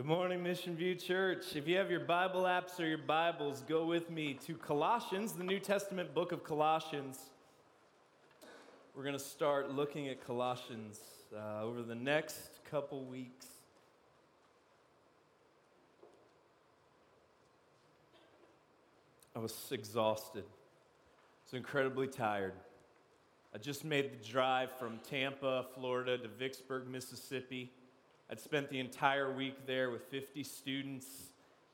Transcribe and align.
Good 0.00 0.06
morning, 0.06 0.42
Mission 0.42 0.76
View 0.76 0.94
Church. 0.94 1.54
If 1.54 1.68
you 1.68 1.76
have 1.76 1.90
your 1.90 2.00
Bible 2.00 2.44
apps 2.44 2.80
or 2.80 2.86
your 2.86 2.96
Bibles, 2.96 3.62
go 3.68 3.84
with 3.84 4.08
me 4.08 4.32
to 4.46 4.54
Colossians, 4.54 5.32
the 5.32 5.44
New 5.44 5.58
Testament 5.58 6.14
book 6.14 6.32
of 6.32 6.42
Colossians. 6.42 7.18
We're 8.96 9.02
going 9.02 9.12
to 9.12 9.18
start 9.18 9.74
looking 9.74 10.08
at 10.08 10.26
Colossians 10.26 11.00
uh, 11.36 11.62
over 11.62 11.82
the 11.82 11.94
next 11.94 12.64
couple 12.70 13.04
weeks. 13.04 13.44
I 19.36 19.38
was 19.38 19.54
exhausted. 19.70 20.44
I 20.46 21.44
was 21.44 21.58
incredibly 21.58 22.06
tired. 22.06 22.54
I 23.54 23.58
just 23.58 23.84
made 23.84 24.18
the 24.18 24.26
drive 24.26 24.70
from 24.78 24.98
Tampa, 25.10 25.66
Florida 25.74 26.16
to 26.16 26.28
Vicksburg, 26.28 26.88
Mississippi. 26.88 27.70
I'd 28.30 28.38
spent 28.38 28.70
the 28.70 28.78
entire 28.78 29.32
week 29.32 29.66
there 29.66 29.90
with 29.90 30.04
50 30.04 30.44
students, 30.44 31.06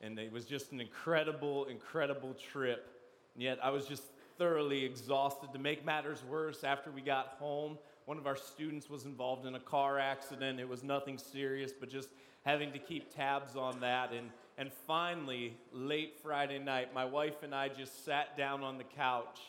and 0.01 0.19
it 0.19 0.33
was 0.33 0.47
just 0.47 0.73
an 0.73 0.81
incredible, 0.81 1.67
incredible 1.67 2.33
trip. 2.33 2.89
And 3.35 3.43
yet 3.43 3.59
I 3.63 3.69
was 3.69 3.85
just 3.85 4.05
thoroughly 4.39 4.83
exhausted. 4.83 5.53
To 5.53 5.59
make 5.59 5.85
matters 5.85 6.25
worse, 6.25 6.65
after 6.65 6.91
we 6.91 7.03
got 7.03 7.37
home, 7.39 7.77
one 8.07 8.17
of 8.17 8.27
our 8.27 8.37
students 8.37 8.89
was 8.89 9.05
involved 9.05 9.45
in 9.45 9.55
a 9.55 9.61
car 9.61 9.99
accident. 9.99 10.59
It 10.59 10.67
was 10.67 10.83
nothing 10.83 11.19
serious, 11.19 11.73
but 11.79 11.91
just 11.91 12.09
having 12.47 12.73
to 12.73 12.79
keep 12.79 13.15
tabs 13.15 13.55
on 13.55 13.81
that. 13.81 14.15
And, 14.15 14.31
and 14.57 14.73
finally, 14.87 15.59
late 15.73 16.15
Friday 16.23 16.59
night, 16.59 16.95
my 16.95 17.05
wife 17.05 17.43
and 17.43 17.55
I 17.55 17.69
just 17.69 18.07
sat 18.07 18.35
down 18.39 18.63
on 18.63 18.79
the 18.79 18.85
couch, 18.85 19.41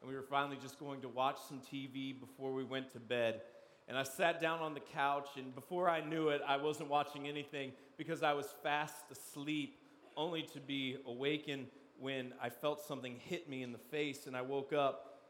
and 0.00 0.10
we 0.10 0.16
were 0.16 0.22
finally 0.22 0.58
just 0.60 0.80
going 0.80 1.00
to 1.02 1.08
watch 1.08 1.38
some 1.48 1.60
TV 1.60 2.18
before 2.18 2.52
we 2.52 2.64
went 2.64 2.92
to 2.94 2.98
bed. 2.98 3.42
And 3.88 3.96
I 3.96 4.02
sat 4.02 4.40
down 4.40 4.60
on 4.60 4.74
the 4.74 4.80
couch, 4.80 5.28
and 5.36 5.54
before 5.54 5.88
I 5.88 6.00
knew 6.00 6.28
it, 6.28 6.42
I 6.46 6.56
wasn't 6.56 6.90
watching 6.90 7.28
anything 7.28 7.72
because 7.96 8.22
I 8.22 8.32
was 8.32 8.46
fast 8.62 9.04
asleep, 9.12 9.78
only 10.16 10.42
to 10.42 10.60
be 10.60 10.96
awakened 11.06 11.68
when 12.00 12.34
I 12.42 12.50
felt 12.50 12.80
something 12.80 13.20
hit 13.24 13.48
me 13.48 13.62
in 13.62 13.72
the 13.72 13.78
face, 13.78 14.26
and 14.26 14.36
I 14.36 14.42
woke 14.42 14.72
up. 14.72 15.20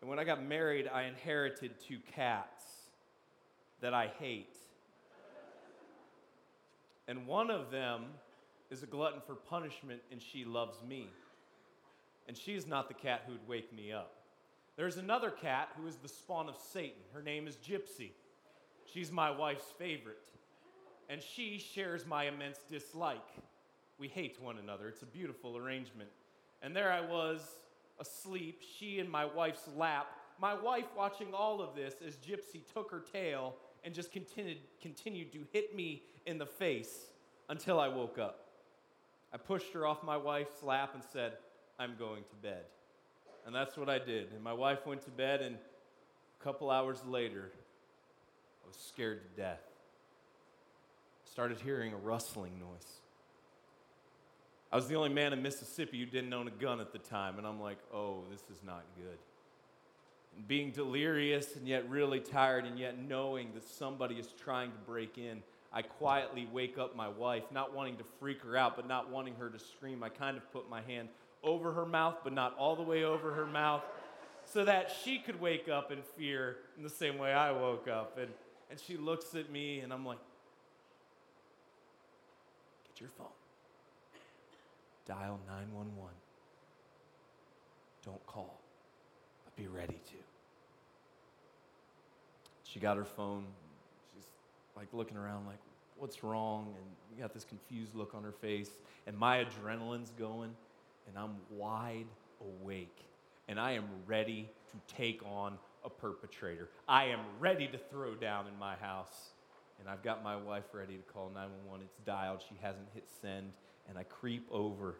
And 0.00 0.10
when 0.10 0.18
I 0.18 0.24
got 0.24 0.44
married, 0.44 0.88
I 0.92 1.04
inherited 1.04 1.80
two 1.80 1.98
cats 2.14 2.64
that 3.80 3.94
I 3.94 4.12
hate. 4.18 4.56
And 7.08 7.26
one 7.26 7.50
of 7.50 7.70
them 7.70 8.04
is 8.70 8.82
a 8.82 8.86
glutton 8.86 9.22
for 9.26 9.34
punishment, 9.34 10.02
and 10.12 10.20
she 10.20 10.44
loves 10.44 10.82
me. 10.86 11.08
And 12.28 12.36
she's 12.36 12.66
not 12.66 12.88
the 12.88 12.94
cat 12.94 13.22
who'd 13.26 13.48
wake 13.48 13.72
me 13.74 13.92
up. 13.92 14.17
There's 14.78 14.96
another 14.96 15.32
cat 15.32 15.70
who 15.76 15.88
is 15.88 15.96
the 15.96 16.08
spawn 16.08 16.48
of 16.48 16.56
Satan. 16.56 17.02
Her 17.12 17.20
name 17.20 17.48
is 17.48 17.56
Gypsy. 17.56 18.12
She's 18.84 19.10
my 19.10 19.28
wife's 19.28 19.66
favorite. 19.76 20.28
And 21.08 21.20
she 21.20 21.58
shares 21.58 22.06
my 22.06 22.28
immense 22.28 22.60
dislike. 22.70 23.26
We 23.98 24.06
hate 24.06 24.40
one 24.40 24.56
another. 24.56 24.86
It's 24.86 25.02
a 25.02 25.06
beautiful 25.06 25.56
arrangement. 25.56 26.10
And 26.62 26.76
there 26.76 26.92
I 26.92 27.00
was, 27.00 27.40
asleep, 27.98 28.62
she 28.78 29.00
in 29.00 29.10
my 29.10 29.24
wife's 29.24 29.68
lap, 29.76 30.06
my 30.40 30.54
wife 30.54 30.86
watching 30.96 31.34
all 31.34 31.60
of 31.60 31.74
this 31.74 31.94
as 32.06 32.14
Gypsy 32.14 32.60
took 32.72 32.88
her 32.92 33.00
tail 33.12 33.56
and 33.82 33.92
just 33.92 34.12
continued, 34.12 34.58
continued 34.80 35.32
to 35.32 35.40
hit 35.52 35.74
me 35.74 36.04
in 36.24 36.38
the 36.38 36.46
face 36.46 37.06
until 37.48 37.80
I 37.80 37.88
woke 37.88 38.20
up. 38.20 38.46
I 39.34 39.38
pushed 39.38 39.72
her 39.72 39.84
off 39.84 40.04
my 40.04 40.16
wife's 40.16 40.62
lap 40.62 40.92
and 40.94 41.02
said, 41.02 41.32
I'm 41.80 41.96
going 41.98 42.22
to 42.30 42.36
bed. 42.36 42.62
And 43.48 43.56
that's 43.56 43.78
what 43.78 43.88
I 43.88 43.98
did. 43.98 44.30
And 44.34 44.44
my 44.44 44.52
wife 44.52 44.86
went 44.86 45.00
to 45.06 45.10
bed, 45.10 45.40
and 45.40 45.56
a 45.56 46.44
couple 46.44 46.70
hours 46.70 47.02
later, 47.06 47.50
I 48.62 48.68
was 48.68 48.76
scared 48.76 49.22
to 49.22 49.40
death. 49.40 49.62
Started 51.24 51.58
hearing 51.58 51.94
a 51.94 51.96
rustling 51.96 52.60
noise. 52.60 53.00
I 54.70 54.76
was 54.76 54.86
the 54.86 54.96
only 54.96 55.08
man 55.08 55.32
in 55.32 55.40
Mississippi 55.40 55.98
who 55.98 56.04
didn't 56.04 56.30
own 56.34 56.46
a 56.46 56.50
gun 56.50 56.78
at 56.78 56.92
the 56.92 56.98
time, 56.98 57.38
and 57.38 57.46
I'm 57.46 57.58
like, 57.58 57.78
oh, 57.90 58.24
this 58.30 58.42
is 58.54 58.62
not 58.66 58.84
good. 58.98 59.16
And 60.36 60.46
being 60.46 60.70
delirious 60.70 61.56
and 61.56 61.66
yet 61.66 61.88
really 61.88 62.20
tired, 62.20 62.66
and 62.66 62.78
yet 62.78 62.98
knowing 62.98 63.54
that 63.54 63.64
somebody 63.66 64.16
is 64.16 64.28
trying 64.44 64.72
to 64.72 64.78
break 64.86 65.16
in, 65.16 65.42
I 65.72 65.80
quietly 65.80 66.46
wake 66.52 66.76
up 66.76 66.94
my 66.94 67.08
wife, 67.08 67.44
not 67.50 67.74
wanting 67.74 67.96
to 67.96 68.04
freak 68.20 68.42
her 68.42 68.58
out, 68.58 68.76
but 68.76 68.86
not 68.86 69.10
wanting 69.10 69.36
her 69.36 69.48
to 69.48 69.58
scream. 69.58 70.02
I 70.02 70.10
kind 70.10 70.36
of 70.36 70.52
put 70.52 70.68
my 70.68 70.82
hand 70.82 71.08
over 71.42 71.72
her 71.72 71.86
mouth, 71.86 72.16
but 72.24 72.32
not 72.32 72.56
all 72.58 72.76
the 72.76 72.82
way 72.82 73.04
over 73.04 73.32
her 73.34 73.46
mouth, 73.46 73.82
so 74.44 74.64
that 74.64 74.94
she 75.04 75.18
could 75.18 75.40
wake 75.40 75.68
up 75.68 75.92
in 75.92 75.98
fear 76.16 76.56
in 76.76 76.82
the 76.82 76.90
same 76.90 77.18
way 77.18 77.32
I 77.32 77.52
woke 77.52 77.88
up. 77.88 78.18
And, 78.18 78.30
and 78.70 78.78
she 78.80 78.96
looks 78.96 79.34
at 79.34 79.50
me, 79.50 79.80
and 79.80 79.92
I'm 79.92 80.04
like, 80.04 80.18
Get 82.98 83.02
your 83.02 83.10
phone. 83.16 83.26
Dial 85.06 85.38
911. 85.46 85.94
Don't 88.04 88.26
call, 88.26 88.58
but 89.44 89.54
be 89.54 89.68
ready 89.68 90.00
to. 90.06 90.14
She 92.64 92.80
got 92.80 92.96
her 92.96 93.04
phone. 93.04 93.44
She's 94.14 94.24
like 94.76 94.88
looking 94.92 95.16
around, 95.16 95.46
like, 95.46 95.58
what's 95.96 96.24
wrong? 96.24 96.74
And 96.76 96.86
we 97.14 97.22
got 97.22 97.32
this 97.32 97.44
confused 97.44 97.94
look 97.94 98.14
on 98.14 98.24
her 98.24 98.32
face, 98.32 98.70
and 99.06 99.16
my 99.16 99.44
adrenaline's 99.44 100.10
going 100.18 100.50
and 101.08 101.18
I'm 101.18 101.36
wide 101.50 102.06
awake 102.40 103.04
and 103.48 103.58
I 103.58 103.72
am 103.72 103.86
ready 104.06 104.48
to 104.70 104.94
take 104.94 105.22
on 105.24 105.58
a 105.84 105.90
perpetrator. 105.90 106.68
I 106.86 107.06
am 107.06 107.20
ready 107.40 107.66
to 107.68 107.78
throw 107.78 108.14
down 108.14 108.46
in 108.46 108.58
my 108.58 108.76
house. 108.76 109.30
And 109.80 109.88
I've 109.88 110.02
got 110.02 110.22
my 110.22 110.36
wife 110.36 110.64
ready 110.72 110.96
to 110.96 111.12
call 111.12 111.30
911. 111.34 111.86
It's 111.86 112.04
dialed, 112.04 112.42
she 112.46 112.56
hasn't 112.60 112.88
hit 112.94 113.04
send. 113.22 113.52
And 113.88 113.96
I 113.96 114.02
creep 114.02 114.46
over 114.50 114.96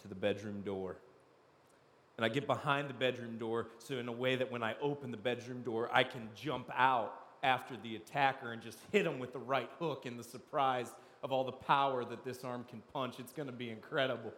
to 0.00 0.08
the 0.08 0.14
bedroom 0.14 0.62
door. 0.62 0.96
And 2.16 2.24
I 2.24 2.28
get 2.28 2.46
behind 2.46 2.88
the 2.88 2.94
bedroom 2.94 3.38
door 3.38 3.66
so, 3.78 3.96
in 3.96 4.08
a 4.08 4.12
way 4.12 4.36
that 4.36 4.50
when 4.50 4.62
I 4.62 4.76
open 4.80 5.10
the 5.10 5.16
bedroom 5.16 5.62
door, 5.62 5.90
I 5.92 6.04
can 6.04 6.28
jump 6.34 6.70
out 6.74 7.12
after 7.42 7.76
the 7.82 7.96
attacker 7.96 8.52
and 8.52 8.62
just 8.62 8.78
hit 8.92 9.04
him 9.04 9.18
with 9.18 9.32
the 9.32 9.38
right 9.40 9.68
hook 9.78 10.06
in 10.06 10.16
the 10.16 10.22
surprise 10.22 10.94
of 11.22 11.32
all 11.32 11.42
the 11.42 11.52
power 11.52 12.04
that 12.04 12.24
this 12.24 12.44
arm 12.44 12.64
can 12.70 12.82
punch. 12.92 13.16
It's 13.18 13.32
going 13.32 13.48
to 13.48 13.52
be 13.52 13.70
incredible. 13.70 14.32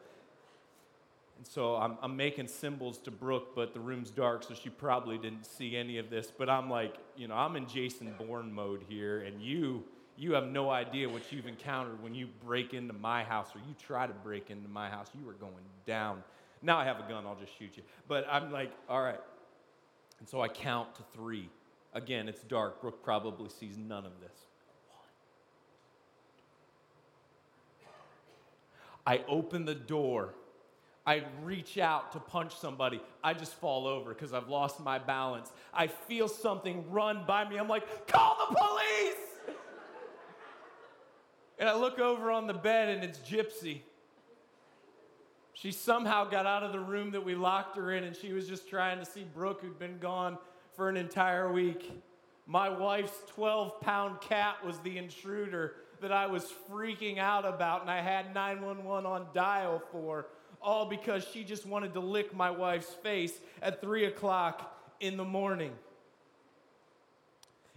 And 1.37 1.47
so 1.47 1.77
I'm, 1.77 1.99
I'm 2.03 2.17
making 2.17 2.49
symbols 2.49 2.99
to 2.99 3.11
Brooke, 3.11 3.55
but 3.55 3.75
the 3.75 3.81
room's 3.81 4.11
dark, 4.11 4.43
so 4.43 4.55
she 4.55 4.71
probably 4.71 5.19
didn't 5.19 5.45
see 5.45 5.77
any 5.77 5.99
of 5.99 6.09
this. 6.09 6.33
But 6.37 6.49
I'm 6.49 6.71
like, 6.71 6.95
you 7.17 7.29
know, 7.29 7.35
I'm 7.35 7.57
in 7.57 7.67
Jason 7.67 8.15
Bourne 8.19 8.53
mode 8.53 8.85
here, 8.89 9.21
and 9.21 9.43
you, 9.43 9.85
you 10.17 10.33
have 10.33 10.47
no 10.47 10.71
idea 10.71 11.09
what 11.09 11.31
you've 11.31 11.47
encountered 11.47 12.03
when 12.03 12.15
you 12.15 12.29
break 12.45 12.73
into 12.73 12.95
my 12.95 13.23
house 13.23 13.49
or 13.55 13.59
you 13.59 13.75
try 13.79 14.07
to 14.07 14.15
break 14.15 14.51
into 14.51 14.69
my 14.69 14.89
house. 14.89 15.09
You 15.19 15.29
are 15.29 15.35
going 15.35 15.55
down. 15.87 16.23
Now 16.63 16.79
I 16.79 16.85
have 16.85 16.99
a 16.99 17.09
gun, 17.09 17.27
I'll 17.27 17.37
just 17.37 17.57
shoot 17.59 17.77
you. 17.77 17.83
But 18.09 18.27
I'm 18.31 18.51
like, 18.51 18.73
all 18.89 19.03
right. 19.03 19.21
And 20.19 20.29
so 20.29 20.41
I 20.41 20.49
count 20.49 20.95
to 20.95 21.03
three. 21.13 21.51
Again, 21.93 22.29
it's 22.29 22.43
dark. 22.43 22.81
Brooke 22.81 23.03
probably 23.03 23.51
sees 23.51 23.77
none 23.77 24.07
of 24.07 24.13
this. 24.21 24.47
I 29.07 29.23
open 29.29 29.67
the 29.67 29.75
door 29.75 30.35
I 31.07 31.23
reach 31.45 31.79
out 31.79 32.13
to 32.13 32.19
punch 32.19 32.57
somebody. 32.57 33.01
I 33.23 33.33
just 33.33 33.55
fall 33.55 33.87
over 33.87 34.13
because 34.13 34.33
I've 34.33 34.49
lost 34.49 34.81
my 34.81 34.99
balance. 34.99 35.53
I 35.73 35.87
feel 35.87 36.27
something 36.27 36.91
run 36.91 37.25
by 37.27 37.49
me. 37.49 37.59
I'm 37.59 37.69
like, 37.69 38.09
call 38.09 38.37
the 38.51 38.57
police! 38.57 39.57
and 41.59 41.69
I 41.69 41.77
look 41.77 42.01
over 42.01 42.33
on 42.33 42.49
the 42.49 42.55
bed 42.55 42.89
and 42.89 43.05
it's 43.05 43.21
Gypsy. 43.21 43.83
She 45.53 45.71
somehow 45.71 46.29
got 46.29 46.45
out 46.45 46.65
of 46.65 46.73
the 46.73 46.81
room 46.81 47.13
that 47.13 47.25
we 47.25 47.35
locked 47.37 47.77
her 47.77 47.93
in 47.93 48.03
and 48.03 48.15
she 48.15 48.33
was 48.33 48.49
just 48.49 48.69
trying 48.69 48.99
to 48.99 49.07
see 49.07 49.25
Brooke, 49.33 49.63
who'd 49.63 49.79
been 49.79 49.99
gone 49.99 50.39
for 50.75 50.89
an 50.89 50.97
entire 50.97 51.51
week. 51.53 52.03
My 52.47 52.69
wife's 52.69 53.17
12 53.29 53.81
pound 53.81 54.21
cat 54.21 54.57
was 54.65 54.79
the 54.81 54.99
intruder 54.99 55.77
that 56.01 56.13
I 56.13 56.27
was 56.27 56.53
freaking 56.71 57.19
out 57.19 57.47
about, 57.47 57.81
and 57.81 57.91
I 57.91 58.03
had 58.03 58.35
911 58.35 59.07
on 59.07 59.27
dial 59.33 59.83
for 59.91 60.27
all 60.67 60.85
because 60.85 61.25
she 61.33 61.45
just 61.45 61.65
wanted 61.65 61.95
to 61.95 62.01
lick 62.01 62.35
my 62.35 62.51
wife's 62.51 62.93
face 62.93 63.39
at 63.63 63.81
three 63.81 64.05
o'clock 64.05 64.77
in 64.99 65.17
the 65.17 65.25
morning. 65.25 65.71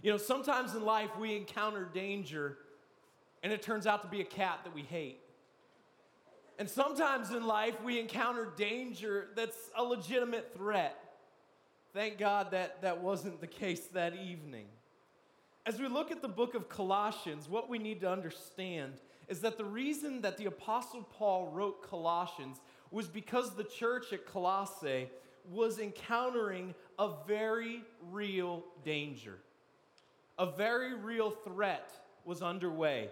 You 0.02 0.10
know, 0.10 0.18
sometimes 0.18 0.74
in 0.74 0.84
life 0.84 1.10
we 1.16 1.36
encounter 1.36 1.88
danger 1.94 2.58
and 3.44 3.52
it 3.52 3.62
turns 3.62 3.86
out 3.86 4.02
to 4.02 4.08
be 4.08 4.20
a 4.20 4.24
cat 4.24 4.60
that 4.64 4.74
we 4.74 4.82
hate. 4.82 5.20
And 6.58 6.68
sometimes 6.68 7.30
in 7.30 7.46
life 7.46 7.80
we 7.84 8.00
encounter 8.00 8.48
danger 8.56 9.28
that's 9.36 9.70
a 9.76 9.84
legitimate 9.84 10.52
threat. 10.56 10.98
Thank 11.94 12.18
God 12.18 12.50
that 12.50 12.82
that 12.82 13.00
wasn't 13.00 13.40
the 13.40 13.46
case 13.46 13.86
that 13.92 14.16
evening. 14.16 14.66
As 15.64 15.78
we 15.78 15.86
look 15.86 16.10
at 16.10 16.22
the 16.22 16.28
book 16.28 16.56
of 16.56 16.68
Colossians, 16.68 17.48
what 17.48 17.68
we 17.68 17.78
need 17.78 18.00
to 18.00 18.10
understand 18.10 18.94
is 19.30 19.40
that 19.42 19.56
the 19.56 19.64
reason 19.64 20.20
that 20.22 20.36
the 20.36 20.46
Apostle 20.46 21.04
Paul 21.04 21.52
wrote 21.52 21.88
Colossians 21.88 22.60
was 22.90 23.06
because 23.06 23.54
the 23.54 23.64
church 23.64 24.12
at 24.12 24.26
Colossae 24.26 25.08
was 25.50 25.78
encountering 25.78 26.74
a 26.98 27.10
very 27.26 27.82
real 28.10 28.64
danger. 28.84 29.38
A 30.38 30.46
very 30.46 30.94
real 30.94 31.30
threat 31.30 31.92
was 32.24 32.42
underway. 32.42 33.10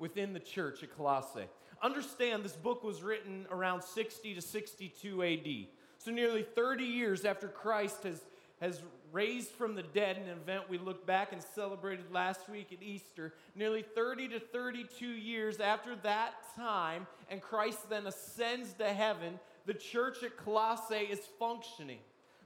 within 0.00 0.32
the 0.32 0.40
church 0.40 0.82
at 0.82 0.96
Colossae. 0.96 1.46
Understand 1.82 2.42
this 2.42 2.56
book 2.56 2.82
was 2.82 3.02
written 3.02 3.46
around 3.50 3.82
60 3.82 4.34
to 4.34 4.40
62 4.40 5.22
AD. 5.22 5.66
So, 5.98 6.10
nearly 6.10 6.42
30 6.42 6.84
years 6.84 7.24
after 7.24 7.46
Christ 7.48 8.02
has, 8.04 8.22
has 8.60 8.82
raised 9.12 9.50
from 9.50 9.74
the 9.74 9.82
dead, 9.82 10.16
an 10.16 10.28
event 10.28 10.68
we 10.68 10.78
looked 10.78 11.06
back 11.06 11.32
and 11.32 11.42
celebrated 11.42 12.12
last 12.12 12.48
week 12.48 12.72
at 12.72 12.82
Easter, 12.82 13.34
nearly 13.54 13.82
30 13.82 14.28
to 14.28 14.40
32 14.40 15.06
years 15.06 15.60
after 15.60 15.96
that 15.96 16.34
time, 16.56 17.06
and 17.30 17.40
Christ 17.40 17.88
then 17.88 18.06
ascends 18.06 18.72
to 18.74 18.92
heaven, 18.92 19.38
the 19.66 19.74
church 19.74 20.22
at 20.22 20.36
Colossae 20.36 20.96
is 20.96 21.20
functioning. 21.38 21.98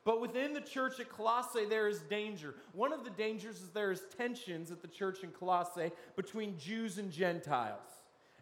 But 0.05 0.21
within 0.21 0.53
the 0.53 0.61
church 0.61 1.01
at 1.01 1.09
Colossae, 1.09 1.65
there 1.65 1.89
is 1.89 2.01
danger. 2.01 2.55
One 2.73 2.93
of 2.93 3.05
the 3.05 3.11
dangers 3.11 3.57
is 3.63 3.71
there 3.71 3.91
is 3.91 4.03
tensions 4.19 4.71
at 4.71 4.83
the 4.83 4.89
church 4.89 5.23
in 5.23 5.31
Colossae 5.31 5.93
between 6.15 6.59
Jews 6.59 6.99
and 6.99 7.11
Gentiles. 7.11 7.89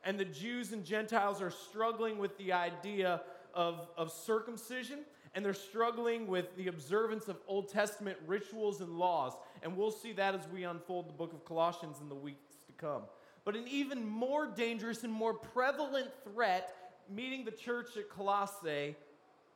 And 0.04 0.18
the 0.18 0.24
Jews 0.24 0.72
and 0.72 0.84
Gentiles 0.84 1.40
are 1.40 1.50
struggling 1.50 2.18
with 2.18 2.36
the 2.36 2.52
idea 2.52 3.22
of, 3.54 3.88
of 3.96 4.10
circumcision, 4.10 5.00
and 5.34 5.44
they're 5.44 5.54
struggling 5.54 6.26
with 6.26 6.54
the 6.56 6.68
observance 6.68 7.28
of 7.28 7.36
Old 7.46 7.68
Testament 7.68 8.18
rituals 8.26 8.80
and 8.80 8.98
laws. 8.98 9.32
And 9.62 9.76
we'll 9.76 9.90
see 9.90 10.12
that 10.12 10.34
as 10.34 10.46
we 10.52 10.64
unfold 10.64 11.08
the 11.08 11.14
book 11.14 11.32
of 11.32 11.44
Colossians 11.44 12.00
in 12.00 12.08
the 12.08 12.14
weeks 12.14 12.56
to 12.66 12.72
come. 12.72 13.02
But 13.44 13.56
an 13.56 13.66
even 13.68 14.06
more 14.06 14.46
dangerous 14.46 15.04
and 15.04 15.12
more 15.12 15.34
prevalent 15.34 16.08
threat 16.22 16.74
meeting 17.08 17.44
the 17.44 17.50
church 17.50 17.96
at 17.96 18.08
Colossae 18.08 18.94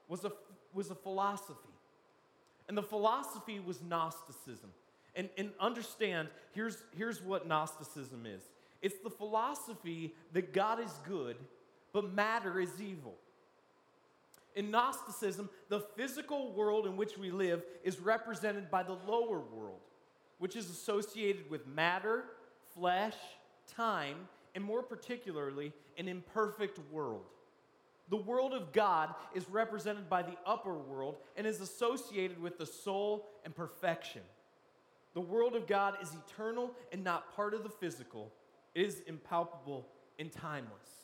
was 0.09 0.25
a, 0.25 0.33
was 0.73 0.91
a 0.91 0.95
philosophy. 0.95 1.61
And 2.69 2.77
the 2.77 2.83
philosophy 2.83 3.61
was 3.61 3.83
Gnosticism. 3.83 4.71
And, 5.15 5.29
and 5.39 5.51
understand, 5.61 6.29
here's, 6.53 6.79
here's 6.97 7.23
what 7.23 7.47
Gnosticism 7.47 8.27
is 8.27 8.43
it's 8.83 8.99
the 9.03 9.11
philosophy 9.11 10.15
that 10.33 10.53
God 10.53 10.81
is 10.81 10.93
good, 11.09 11.37
but 11.93 12.13
matter 12.13 12.61
is 12.61 12.81
evil. 12.81 13.15
In 14.57 14.71
Gnosticism, 14.71 15.51
the 15.69 15.81
physical 15.81 16.51
world 16.53 16.87
in 16.87 16.97
which 16.97 17.19
we 17.19 17.31
live 17.31 17.63
is 17.85 18.01
represented 18.01 18.71
by 18.71 18.83
the 18.83 18.97
lower 19.07 19.39
world, 19.39 19.81
which 20.39 20.57
is 20.57 20.71
associated 20.71 21.51
with 21.51 21.67
matter, 21.67 22.25
flesh, 22.75 23.15
time, 23.77 24.17
and 24.55 24.65
more 24.65 24.83
particularly, 24.83 25.75
an 25.99 26.09
imperfect 26.09 26.81
world. 26.91 27.27
The 28.09 28.17
world 28.17 28.55
of 28.55 28.73
God 28.73 29.15
is 29.35 29.47
represented 29.51 30.09
by 30.09 30.23
the 30.23 30.37
upper 30.47 30.75
world 30.75 31.17
and 31.37 31.47
is 31.47 31.61
associated 31.61 32.41
with 32.41 32.57
the 32.57 32.65
soul 32.65 33.27
and 33.45 33.55
perfection. 33.55 34.23
The 35.13 35.21
world 35.21 35.55
of 35.55 35.67
God 35.67 35.97
is 36.01 36.11
eternal 36.15 36.71
and 36.93 37.05
not 37.05 37.35
part 37.37 37.53
of 37.53 37.63
the 37.63 37.69
physical, 37.69 38.33
it 38.75 38.87
is 38.87 39.01
impalpable 39.07 39.87
and 40.19 40.33
timeless. 40.33 40.96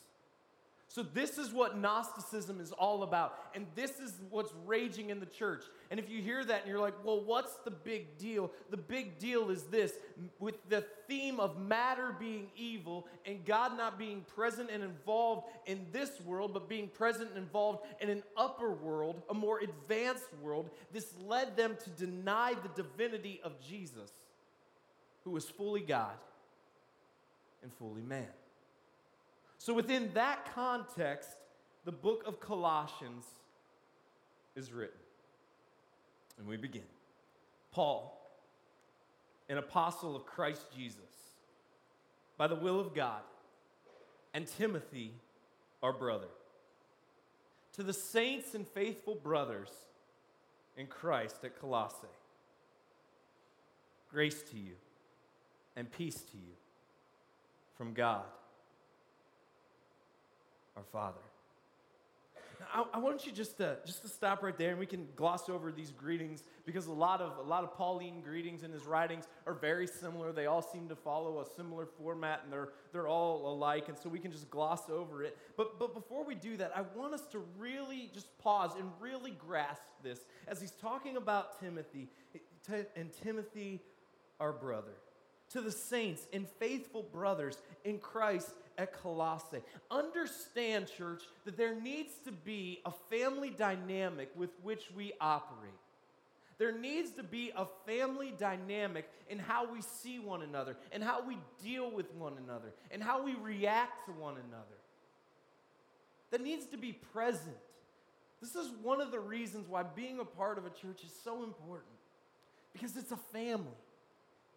So, 0.93 1.01
this 1.01 1.39
is 1.39 1.51
what 1.51 1.75
Gnosticism 1.75 2.61
is 2.61 2.71
all 2.71 3.01
about. 3.01 3.39
And 3.55 3.65
this 3.73 3.99
is 3.99 4.13
what's 4.29 4.53
raging 4.67 5.09
in 5.09 5.19
the 5.19 5.25
church. 5.25 5.63
And 5.89 5.99
if 5.99 6.07
you 6.07 6.21
hear 6.21 6.45
that 6.45 6.61
and 6.61 6.69
you're 6.69 6.79
like, 6.79 6.93
well, 7.03 7.19
what's 7.19 7.55
the 7.65 7.71
big 7.71 8.19
deal? 8.19 8.51
The 8.69 8.77
big 8.77 9.17
deal 9.17 9.49
is 9.49 9.63
this 9.63 9.93
with 10.37 10.53
the 10.69 10.85
theme 11.07 11.39
of 11.39 11.59
matter 11.59 12.15
being 12.19 12.45
evil 12.55 13.07
and 13.25 13.43
God 13.43 13.75
not 13.75 13.97
being 13.97 14.23
present 14.35 14.69
and 14.69 14.83
involved 14.83 15.47
in 15.65 15.83
this 15.91 16.21
world, 16.21 16.53
but 16.53 16.69
being 16.69 16.89
present 16.89 17.29
and 17.29 17.39
involved 17.39 17.87
in 17.99 18.11
an 18.11 18.21
upper 18.37 18.71
world, 18.71 19.23
a 19.31 19.33
more 19.33 19.61
advanced 19.61 20.31
world, 20.43 20.69
this 20.91 21.11
led 21.25 21.57
them 21.57 21.75
to 21.85 21.89
deny 22.05 22.53
the 22.53 22.83
divinity 22.83 23.41
of 23.43 23.59
Jesus, 23.67 24.11
who 25.23 25.31
was 25.31 25.49
fully 25.49 25.81
God 25.81 26.13
and 27.63 27.73
fully 27.79 28.03
man. 28.03 28.27
So, 29.63 29.73
within 29.73 30.09
that 30.13 30.53
context, 30.53 31.29
the 31.85 31.91
book 31.93 32.23
of 32.25 32.41
Colossians 32.41 33.23
is 34.57 34.73
written. 34.73 34.99
And 36.37 36.45
we 36.45 36.57
begin. 36.57 36.83
Paul, 37.71 38.29
an 39.47 39.57
apostle 39.57 40.17
of 40.17 40.25
Christ 40.25 40.65
Jesus, 40.75 40.99
by 42.37 42.47
the 42.47 42.55
will 42.55 42.77
of 42.77 42.93
God, 42.93 43.21
and 44.33 44.45
Timothy, 44.45 45.13
our 45.81 45.93
brother, 45.93 46.27
to 47.71 47.83
the 47.83 47.93
saints 47.93 48.55
and 48.55 48.67
faithful 48.67 49.15
brothers 49.15 49.71
in 50.75 50.87
Christ 50.87 51.37
at 51.45 51.57
Colossae, 51.57 52.07
grace 54.11 54.41
to 54.51 54.57
you 54.57 54.73
and 55.77 55.89
peace 55.89 56.19
to 56.19 56.35
you 56.37 56.55
from 57.77 57.93
God 57.93 58.25
our 60.75 60.83
Father. 60.91 61.19
I, 62.73 62.85
I 62.93 62.97
want 62.99 63.25
you 63.25 63.31
just 63.31 63.57
to, 63.57 63.77
just 63.85 64.01
to 64.01 64.07
stop 64.07 64.41
right 64.41 64.57
there 64.57 64.71
and 64.71 64.79
we 64.79 64.85
can 64.85 65.07
gloss 65.15 65.49
over 65.49 65.71
these 65.71 65.91
greetings 65.91 66.43
because 66.65 66.87
a 66.87 66.91
lot 66.91 67.21
of, 67.21 67.37
a 67.37 67.47
lot 67.47 67.63
of 67.63 67.73
Pauline 67.73 68.21
greetings 68.21 68.63
in 68.63 68.71
his 68.71 68.83
writings 68.83 69.27
are 69.45 69.53
very 69.53 69.85
similar. 69.85 70.31
They 70.31 70.47
all 70.47 70.61
seem 70.61 70.89
to 70.89 70.95
follow 70.95 71.39
a 71.39 71.45
similar 71.55 71.85
format 71.85 72.41
and 72.43 72.51
they're, 72.51 72.69
they're 72.91 73.07
all 73.07 73.53
alike. 73.53 73.89
And 73.89 73.97
so 73.97 74.09
we 74.09 74.19
can 74.19 74.31
just 74.31 74.49
gloss 74.49 74.89
over 74.89 75.23
it. 75.23 75.37
But, 75.55 75.77
but 75.79 75.93
before 75.93 76.25
we 76.25 76.35
do 76.35 76.57
that, 76.57 76.71
I 76.75 76.81
want 76.95 77.13
us 77.13 77.25
to 77.31 77.43
really 77.59 78.09
just 78.13 78.35
pause 78.39 78.71
and 78.79 78.89
really 78.99 79.31
grasp 79.31 79.81
this 80.01 80.19
as 80.47 80.59
he's 80.59 80.71
talking 80.71 81.17
about 81.17 81.59
Timothy 81.59 82.09
and 82.95 83.11
Timothy, 83.23 83.81
our 84.39 84.51
brother 84.51 84.93
to 85.53 85.61
the 85.61 85.71
saints 85.71 86.27
and 86.33 86.47
faithful 86.59 87.03
brothers 87.03 87.57
in 87.85 87.99
Christ 87.99 88.49
at 88.77 88.93
Colossae. 89.01 89.61
Understand, 89.89 90.87
church, 90.97 91.23
that 91.45 91.57
there 91.57 91.79
needs 91.79 92.11
to 92.25 92.31
be 92.31 92.81
a 92.85 92.91
family 93.09 93.51
dynamic 93.51 94.29
with 94.35 94.49
which 94.63 94.85
we 94.95 95.13
operate. 95.21 95.71
There 96.57 96.71
needs 96.71 97.11
to 97.11 97.23
be 97.23 97.51
a 97.55 97.65
family 97.85 98.33
dynamic 98.37 99.09
in 99.29 99.39
how 99.39 99.71
we 99.71 99.81
see 99.81 100.19
one 100.19 100.41
another 100.41 100.75
and 100.91 101.03
how 101.03 101.25
we 101.27 101.37
deal 101.63 101.91
with 101.91 102.13
one 102.15 102.33
another 102.43 102.73
and 102.91 103.01
how 103.03 103.23
we 103.23 103.35
react 103.35 104.05
to 104.05 104.11
one 104.11 104.35
another. 104.35 104.77
That 106.31 106.41
needs 106.41 106.65
to 106.67 106.77
be 106.77 106.93
present. 106.93 107.55
This 108.41 108.55
is 108.55 108.71
one 108.81 109.01
of 109.01 109.11
the 109.11 109.19
reasons 109.19 109.67
why 109.67 109.83
being 109.83 110.19
a 110.19 110.25
part 110.25 110.57
of 110.57 110.65
a 110.65 110.69
church 110.69 111.03
is 111.03 111.11
so 111.23 111.43
important 111.43 111.93
because 112.73 112.97
it's 112.97 113.11
a 113.11 113.17
family. 113.17 113.67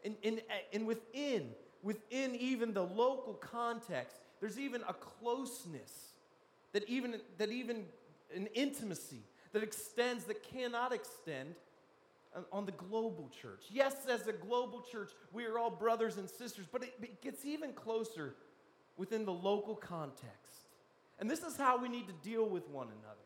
And, 0.04 0.16
and, 0.22 0.40
and 0.72 0.86
within, 0.86 1.50
within 1.82 2.34
even 2.36 2.72
the 2.72 2.84
local 2.84 3.34
context, 3.34 4.16
there's 4.40 4.58
even 4.58 4.82
a 4.88 4.94
closeness 4.94 6.12
that 6.72 6.88
even, 6.88 7.20
that 7.38 7.50
even 7.50 7.84
an 8.34 8.46
intimacy 8.54 9.22
that 9.52 9.62
extends, 9.62 10.24
that 10.24 10.42
cannot 10.42 10.92
extend 10.92 11.54
on 12.52 12.66
the 12.66 12.72
global 12.72 13.30
church. 13.40 13.64
Yes, 13.70 13.94
as 14.10 14.26
a 14.26 14.32
global 14.32 14.82
church, 14.82 15.10
we 15.32 15.46
are 15.46 15.58
all 15.58 15.70
brothers 15.70 16.18
and 16.18 16.28
sisters, 16.28 16.66
but 16.70 16.82
it, 16.82 16.94
it 17.00 17.22
gets 17.22 17.44
even 17.44 17.72
closer 17.72 18.34
within 18.96 19.24
the 19.24 19.32
local 19.32 19.74
context. 19.74 20.66
And 21.18 21.30
this 21.30 21.42
is 21.42 21.56
how 21.56 21.80
we 21.80 21.88
need 21.88 22.06
to 22.08 22.12
deal 22.28 22.46
with 22.46 22.68
one 22.68 22.88
another. 22.88 23.20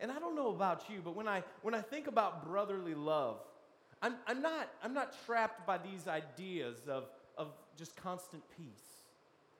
And 0.00 0.10
I 0.10 0.18
don't 0.18 0.34
know 0.34 0.48
about 0.48 0.90
you, 0.90 1.00
but 1.04 1.14
when 1.14 1.28
I, 1.28 1.44
when 1.62 1.74
I 1.74 1.80
think 1.80 2.08
about 2.08 2.44
brotherly 2.44 2.94
love, 2.94 3.38
I'm, 4.02 4.16
I'm, 4.26 4.42
not, 4.42 4.68
I'm 4.82 4.92
not 4.92 5.14
trapped 5.24 5.66
by 5.66 5.78
these 5.78 6.08
ideas 6.08 6.76
of, 6.88 7.04
of 7.38 7.48
just 7.76 7.96
constant 7.96 8.42
peace 8.56 8.92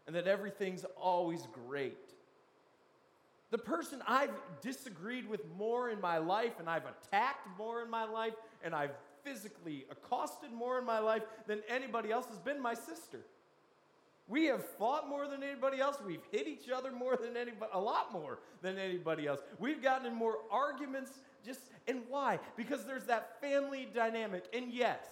and 0.06 0.16
that 0.16 0.26
everything's 0.26 0.84
always 1.00 1.46
great. 1.66 1.96
The 3.50 3.58
person 3.58 4.02
I've 4.06 4.32
disagreed 4.60 5.28
with 5.28 5.40
more 5.56 5.90
in 5.90 6.00
my 6.00 6.18
life 6.18 6.58
and 6.58 6.68
I've 6.68 6.84
attacked 6.86 7.46
more 7.56 7.82
in 7.82 7.90
my 7.90 8.04
life 8.04 8.34
and 8.64 8.74
I've 8.74 8.92
physically 9.22 9.84
accosted 9.90 10.50
more 10.52 10.78
in 10.78 10.84
my 10.84 10.98
life 10.98 11.22
than 11.46 11.60
anybody 11.68 12.10
else 12.10 12.26
has 12.26 12.38
been 12.38 12.60
my 12.60 12.74
sister. 12.74 13.20
We 14.28 14.46
have 14.46 14.64
fought 14.78 15.08
more 15.08 15.28
than 15.28 15.42
anybody 15.42 15.80
else. 15.80 15.98
We've 16.04 16.24
hit 16.30 16.48
each 16.48 16.70
other 16.70 16.90
more 16.90 17.16
than 17.16 17.36
anybody, 17.36 17.70
a 17.72 17.80
lot 17.80 18.12
more 18.12 18.38
than 18.62 18.78
anybody 18.78 19.26
else. 19.26 19.40
We've 19.58 19.82
gotten 19.82 20.06
in 20.06 20.14
more 20.14 20.38
arguments 20.50 21.12
just 21.44 21.60
and 21.86 22.02
why? 22.08 22.38
Because 22.56 22.84
there's 22.84 23.04
that 23.04 23.40
family 23.40 23.88
dynamic. 23.92 24.44
And 24.52 24.72
yes, 24.72 25.04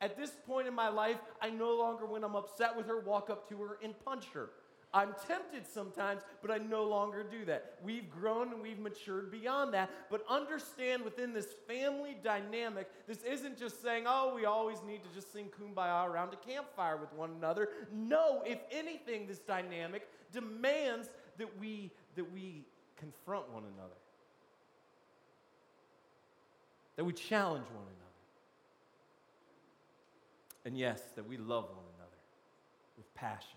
at 0.00 0.16
this 0.16 0.30
point 0.46 0.68
in 0.68 0.74
my 0.74 0.88
life, 0.88 1.18
I 1.40 1.50
no 1.50 1.76
longer, 1.76 2.06
when 2.06 2.24
I'm 2.24 2.36
upset 2.36 2.76
with 2.76 2.86
her, 2.86 3.00
walk 3.00 3.30
up 3.30 3.48
to 3.48 3.56
her 3.62 3.78
and 3.82 3.94
punch 4.04 4.26
her. 4.34 4.50
I'm 4.94 5.14
tempted 5.26 5.66
sometimes, 5.66 6.22
but 6.40 6.50
I 6.50 6.56
no 6.56 6.84
longer 6.84 7.22
do 7.22 7.44
that. 7.44 7.74
We've 7.82 8.08
grown 8.08 8.52
and 8.52 8.62
we've 8.62 8.78
matured 8.78 9.30
beyond 9.30 9.74
that. 9.74 9.90
But 10.10 10.24
understand 10.30 11.04
within 11.04 11.34
this 11.34 11.48
family 11.66 12.16
dynamic, 12.22 12.88
this 13.06 13.22
isn't 13.22 13.58
just 13.58 13.82
saying, 13.82 14.04
oh, 14.06 14.32
we 14.34 14.46
always 14.46 14.78
need 14.86 15.02
to 15.02 15.08
just 15.14 15.30
sing 15.30 15.50
kumbaya 15.60 16.08
around 16.08 16.32
a 16.32 16.36
campfire 16.36 16.96
with 16.96 17.12
one 17.12 17.32
another. 17.36 17.68
No, 17.92 18.42
if 18.46 18.60
anything, 18.70 19.26
this 19.26 19.40
dynamic 19.40 20.08
demands 20.32 21.08
that 21.36 21.58
we, 21.60 21.90
that 22.16 22.32
we 22.32 22.64
confront 22.96 23.52
one 23.52 23.64
another 23.76 23.94
that 26.98 27.04
we 27.04 27.12
challenge 27.12 27.64
one 27.66 27.84
another. 27.84 27.94
And 30.64 30.76
yes, 30.76 31.00
that 31.14 31.28
we 31.28 31.36
love 31.36 31.66
one 31.66 31.84
another 31.96 32.18
with 32.96 33.14
passion. 33.14 33.56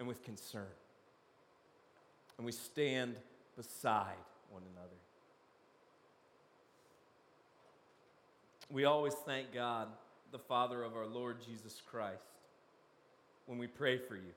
and 0.00 0.06
with 0.06 0.22
concern. 0.22 0.66
And 2.36 2.46
we 2.46 2.52
stand 2.52 3.16
beside 3.56 4.14
one 4.50 4.62
another. 4.74 4.94
We 8.70 8.84
always 8.84 9.14
thank 9.14 9.52
God, 9.52 9.88
the 10.30 10.38
Father 10.38 10.82
of 10.82 10.96
our 10.96 11.06
Lord 11.06 11.38
Jesus 11.44 11.82
Christ, 11.90 12.22
when 13.46 13.58
we 13.58 13.66
pray 13.66 13.98
for 13.98 14.14
you. 14.14 14.34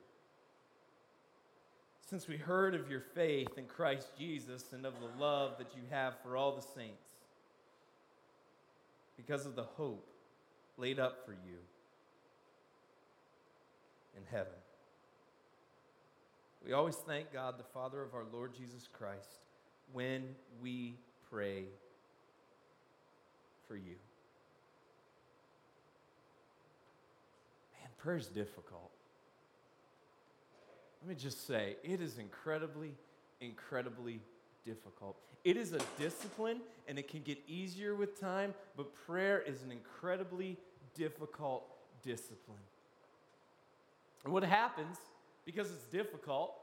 Since 2.12 2.28
we 2.28 2.36
heard 2.36 2.74
of 2.74 2.90
your 2.90 3.00
faith 3.00 3.56
in 3.56 3.64
Christ 3.64 4.08
Jesus 4.18 4.74
and 4.74 4.84
of 4.84 4.92
the 5.00 5.08
love 5.18 5.56
that 5.56 5.74
you 5.74 5.80
have 5.88 6.12
for 6.22 6.36
all 6.36 6.54
the 6.54 6.60
saints, 6.60 7.08
because 9.16 9.46
of 9.46 9.56
the 9.56 9.62
hope 9.62 10.06
laid 10.76 11.00
up 11.00 11.24
for 11.24 11.32
you 11.32 11.56
in 14.14 14.24
heaven. 14.30 14.52
We 16.62 16.74
always 16.74 16.96
thank 16.96 17.32
God, 17.32 17.58
the 17.58 17.64
Father 17.72 18.02
of 18.02 18.12
our 18.12 18.26
Lord 18.30 18.52
Jesus 18.54 18.90
Christ, 18.92 19.46
when 19.90 20.34
we 20.60 20.96
pray 21.30 21.64
for 23.66 23.76
you. 23.76 23.96
Man, 27.80 27.88
prayer 27.96 28.18
is 28.18 28.26
difficult. 28.26 28.90
Let 31.02 31.08
me 31.08 31.14
just 31.16 31.48
say, 31.48 31.74
it 31.82 32.00
is 32.00 32.18
incredibly, 32.18 32.94
incredibly 33.40 34.20
difficult. 34.64 35.16
It 35.42 35.56
is 35.56 35.72
a 35.72 35.80
discipline 35.98 36.60
and 36.86 36.96
it 36.96 37.08
can 37.08 37.22
get 37.22 37.38
easier 37.48 37.96
with 37.96 38.20
time, 38.20 38.54
but 38.76 38.94
prayer 38.94 39.40
is 39.40 39.62
an 39.62 39.72
incredibly 39.72 40.56
difficult 40.94 41.64
discipline. 42.04 42.62
And 44.22 44.32
what 44.32 44.44
happens, 44.44 44.96
because 45.44 45.72
it's 45.72 45.86
difficult, 45.86 46.54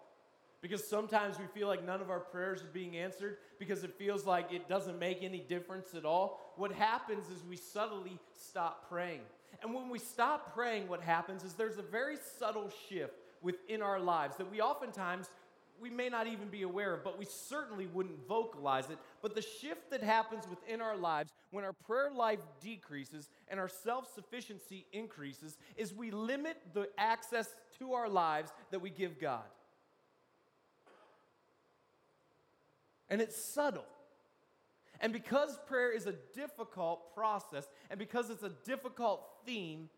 because 0.62 0.88
sometimes 0.88 1.38
we 1.38 1.46
feel 1.54 1.68
like 1.68 1.86
none 1.86 2.00
of 2.00 2.10
our 2.10 2.22
prayers 2.22 2.62
are 2.62 2.72
being 2.74 2.96
answered, 2.96 3.40
because 3.60 3.84
it 3.84 3.94
feels 3.98 4.26
like 4.26 4.54
it 4.54 4.70
doesn't 4.70 5.00
make 5.00 5.22
any 5.22 5.40
difference 5.40 5.94
at 5.96 6.06
all, 6.06 6.54
what 6.56 6.72
happens 6.72 7.26
is 7.26 7.44
we 7.44 7.58
subtly 7.58 8.18
stop 8.38 8.88
praying. 8.90 9.20
And 9.62 9.74
when 9.74 9.90
we 9.90 10.00
stop 10.00 10.54
praying, 10.54 10.88
what 10.88 11.02
happens 11.02 11.44
is 11.44 11.56
there's 11.56 11.78
a 11.78 11.82
very 11.82 12.16
subtle 12.38 12.72
shift 12.88 13.16
within 13.42 13.82
our 13.82 14.00
lives 14.00 14.38
that 14.38 14.52
we 14.52 14.62
oftentimes 14.62 15.30
we 15.82 15.90
may 15.90 16.10
not 16.10 16.28
even 16.28 16.50
be 16.50 16.64
aware 16.64 16.94
of, 16.94 17.04
but 17.04 17.18
we 17.18 17.26
certainly 17.26 17.88
wouldn't 17.88 18.28
vocalize 18.28 18.90
it. 18.90 18.98
But 19.22 19.36
the 19.36 19.42
shift 19.42 19.92
that 19.92 20.04
happens 20.04 20.46
within 20.50 20.82
our 20.82 20.98
lives 20.98 21.32
when 21.52 21.64
our 21.64 21.74
prayer 21.74 22.12
life 22.12 22.40
decreases 22.62 23.30
and 23.48 23.60
our 23.60 23.70
self 23.70 24.14
sufficiency 24.14 24.86
increases 24.92 25.58
is 25.78 25.94
we 25.94 26.12
limit 26.12 26.58
the 26.74 26.90
access 26.98 27.56
to 27.80 27.94
our 27.94 28.10
lives 28.10 28.52
that 28.72 28.82
we 28.82 28.90
give 28.90 29.20
God. 29.20 29.46
And 33.10 33.22
it's 33.22 33.42
subtle. 33.42 33.86
And 35.02 35.14
because 35.14 35.58
prayer 35.66 35.92
is 35.92 36.06
a 36.06 36.14
difficult 36.36 37.16
process, 37.16 37.68
and 37.90 37.98
because 37.98 38.30
it's 38.30 38.44
a 38.44 38.52
difficult 38.66 39.22
theme, 39.46 39.90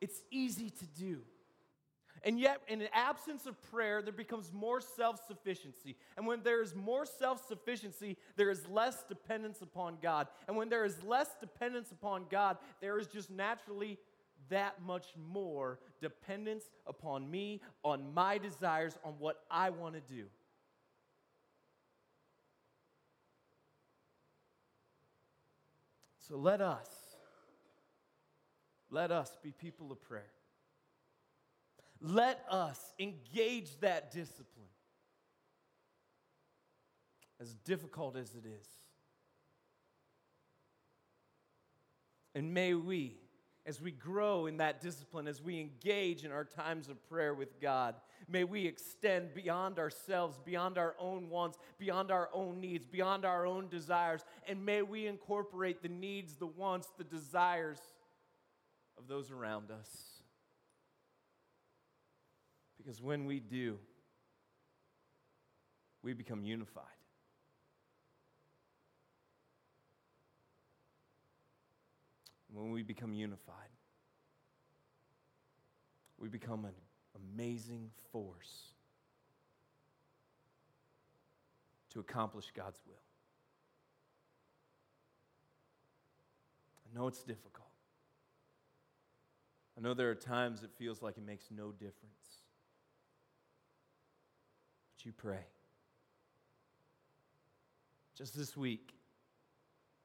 it's 0.00 0.22
easy 0.30 0.70
to 0.70 0.86
do. 0.86 1.18
And 2.26 2.40
yet, 2.40 2.60
in 2.66 2.82
an 2.82 2.88
absence 2.92 3.46
of 3.46 3.54
prayer, 3.70 4.02
there 4.02 4.12
becomes 4.12 4.52
more 4.52 4.80
self 4.80 5.24
sufficiency. 5.28 5.94
And 6.16 6.26
when 6.26 6.42
there 6.42 6.60
is 6.60 6.74
more 6.74 7.06
self 7.06 7.46
sufficiency, 7.46 8.16
there 8.34 8.50
is 8.50 8.66
less 8.68 9.04
dependence 9.08 9.62
upon 9.62 9.98
God. 10.02 10.26
And 10.48 10.56
when 10.56 10.68
there 10.68 10.84
is 10.84 11.00
less 11.04 11.28
dependence 11.40 11.92
upon 11.92 12.26
God, 12.28 12.58
there 12.80 12.98
is 12.98 13.06
just 13.06 13.30
naturally 13.30 13.96
that 14.48 14.82
much 14.84 15.06
more 15.30 15.78
dependence 16.00 16.64
upon 16.84 17.30
me, 17.30 17.60
on 17.84 18.12
my 18.12 18.38
desires, 18.38 18.98
on 19.04 19.12
what 19.20 19.44
I 19.48 19.70
want 19.70 19.94
to 19.94 20.00
do. 20.00 20.24
So 26.18 26.36
let 26.36 26.60
us, 26.60 26.88
let 28.90 29.12
us 29.12 29.36
be 29.44 29.52
people 29.52 29.92
of 29.92 30.02
prayer. 30.02 30.32
Let 32.00 32.44
us 32.50 32.78
engage 32.98 33.78
that 33.80 34.10
discipline, 34.12 34.68
as 37.40 37.54
difficult 37.54 38.16
as 38.16 38.34
it 38.34 38.44
is. 38.46 38.68
And 42.34 42.52
may 42.52 42.74
we, 42.74 43.16
as 43.64 43.80
we 43.80 43.90
grow 43.90 44.44
in 44.44 44.58
that 44.58 44.82
discipline, 44.82 45.26
as 45.26 45.40
we 45.40 45.58
engage 45.58 46.24
in 46.24 46.30
our 46.30 46.44
times 46.44 46.88
of 46.90 47.02
prayer 47.08 47.32
with 47.32 47.60
God, 47.60 47.94
may 48.28 48.44
we 48.44 48.66
extend 48.66 49.32
beyond 49.32 49.78
ourselves, 49.78 50.38
beyond 50.44 50.76
our 50.76 50.94
own 50.98 51.30
wants, 51.30 51.56
beyond 51.78 52.10
our 52.10 52.28
own 52.34 52.60
needs, 52.60 52.84
beyond 52.84 53.24
our 53.24 53.46
own 53.46 53.68
desires, 53.68 54.22
and 54.46 54.64
may 54.64 54.82
we 54.82 55.06
incorporate 55.06 55.82
the 55.82 55.88
needs, 55.88 56.34
the 56.34 56.46
wants, 56.46 56.88
the 56.98 57.04
desires 57.04 57.80
of 58.98 59.08
those 59.08 59.30
around 59.30 59.70
us. 59.70 60.15
Because 62.86 63.02
when 63.02 63.26
we 63.26 63.40
do, 63.40 63.78
we 66.02 66.12
become 66.12 66.44
unified. 66.44 66.84
When 72.52 72.70
we 72.70 72.84
become 72.84 73.12
unified, 73.12 73.54
we 76.16 76.28
become 76.28 76.64
an 76.64 76.74
amazing 77.16 77.90
force 78.12 78.72
to 81.90 81.98
accomplish 81.98 82.52
God's 82.54 82.78
will. 82.86 82.94
I 86.88 86.96
know 86.96 87.08
it's 87.08 87.24
difficult. 87.24 87.66
I 89.76 89.80
know 89.80 89.92
there 89.92 90.08
are 90.08 90.14
times 90.14 90.62
it 90.62 90.70
feels 90.78 91.02
like 91.02 91.18
it 91.18 91.26
makes 91.26 91.46
no 91.50 91.72
difference 91.72 92.25
you 95.04 95.12
pray? 95.12 95.44
Just 98.16 98.36
this 98.36 98.56
week, 98.56 98.94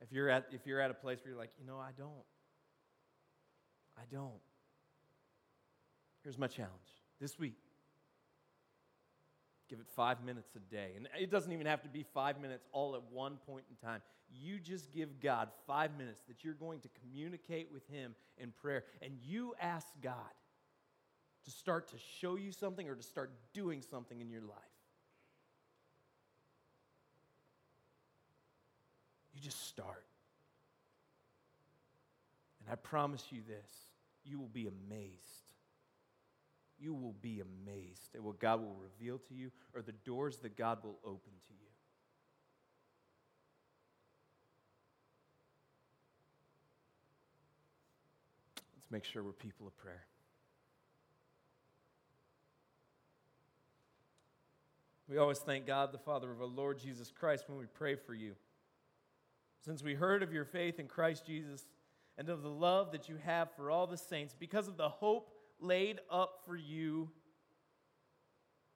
if 0.01 0.11
you're 0.11 0.29
at, 0.29 0.47
if 0.51 0.65
you're 0.65 0.81
at 0.81 0.91
a 0.91 0.93
place 0.93 1.19
where 1.23 1.31
you're 1.31 1.39
like, 1.39 1.51
you 1.59 1.65
know, 1.65 1.77
I 1.77 1.91
don't, 1.97 2.25
I 3.97 4.01
don't. 4.11 4.41
Here's 6.23 6.37
my 6.37 6.47
challenge 6.47 6.71
this 7.19 7.39
week. 7.39 7.55
Give 9.69 9.79
it 9.79 9.85
five 9.95 10.23
minutes 10.25 10.49
a 10.55 10.59
day. 10.59 10.91
And 10.97 11.07
it 11.17 11.31
doesn't 11.31 11.51
even 11.51 11.65
have 11.65 11.81
to 11.83 11.89
be 11.89 12.03
five 12.13 12.41
minutes 12.41 12.65
all 12.73 12.95
at 12.95 13.03
one 13.11 13.37
point 13.47 13.63
in 13.69 13.87
time. 13.87 14.01
You 14.29 14.59
just 14.59 14.91
give 14.91 15.21
God 15.21 15.49
five 15.65 15.97
minutes 15.97 16.21
that 16.27 16.43
you're 16.43 16.53
going 16.53 16.81
to 16.81 16.89
communicate 17.01 17.69
with 17.71 17.87
Him 17.87 18.15
in 18.37 18.51
prayer. 18.61 18.83
And 19.01 19.13
you 19.23 19.55
ask 19.61 19.87
God 20.01 20.15
to 21.45 21.51
start 21.51 21.87
to 21.89 21.95
show 22.19 22.35
you 22.35 22.51
something 22.51 22.89
or 22.89 22.95
to 22.95 23.03
start 23.03 23.31
doing 23.53 23.81
something 23.81 24.19
in 24.19 24.29
your 24.29 24.41
life. 24.41 24.70
You 29.41 29.49
just 29.49 29.67
start. 29.67 30.05
And 32.59 32.71
I 32.71 32.75
promise 32.75 33.23
you 33.31 33.39
this 33.47 33.71
you 34.23 34.37
will 34.37 34.49
be 34.49 34.67
amazed. 34.67 35.47
You 36.79 36.93
will 36.93 37.15
be 37.21 37.41
amazed 37.41 38.13
at 38.15 38.21
what 38.21 38.39
God 38.39 38.61
will 38.61 38.75
reveal 38.75 39.17
to 39.17 39.33
you 39.33 39.51
or 39.73 39.81
the 39.81 39.93
doors 40.05 40.37
that 40.43 40.55
God 40.55 40.83
will 40.83 40.99
open 41.03 41.31
to 41.47 41.53
you. 41.53 41.69
Let's 48.77 48.91
make 48.91 49.05
sure 49.05 49.23
we're 49.23 49.31
people 49.31 49.65
of 49.65 49.75
prayer. 49.77 50.05
We 55.09 55.17
always 55.17 55.39
thank 55.39 55.65
God, 55.65 55.91
the 55.91 55.97
Father 55.97 56.31
of 56.31 56.41
our 56.41 56.47
Lord 56.47 56.77
Jesus 56.77 57.11
Christ, 57.11 57.45
when 57.47 57.57
we 57.57 57.65
pray 57.65 57.95
for 57.95 58.13
you 58.13 58.35
since 59.61 59.83
we 59.83 59.93
heard 59.93 60.23
of 60.23 60.33
your 60.33 60.45
faith 60.45 60.79
in 60.79 60.87
Christ 60.87 61.25
Jesus 61.25 61.65
and 62.17 62.29
of 62.29 62.41
the 62.41 62.49
love 62.49 62.91
that 62.91 63.07
you 63.07 63.17
have 63.23 63.49
for 63.55 63.71
all 63.71 63.87
the 63.87 63.97
saints, 63.97 64.35
because 64.37 64.67
of 64.67 64.77
the 64.77 64.89
hope 64.89 65.31
laid 65.59 65.99
up 66.09 66.41
for 66.45 66.55
you 66.55 67.09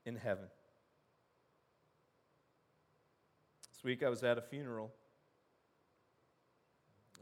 in 0.06 0.16
heaven. 0.16 0.46
This 3.74 3.84
week 3.84 4.04
I 4.04 4.10
was 4.10 4.24
at 4.24 4.38
a 4.38 4.42
funeral 4.42 4.92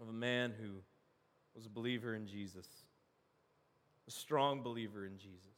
of 0.02 0.10
a 0.10 0.14
man 0.14 0.54
who 0.60 0.82
was 1.56 1.66
a 1.66 1.70
believer 1.70 2.16
in 2.16 2.28
Jesus, 2.28 2.68
a 4.08 4.12
strong 4.12 4.62
believer 4.62 5.06
in 5.06 5.18
Jesus. 5.18 5.56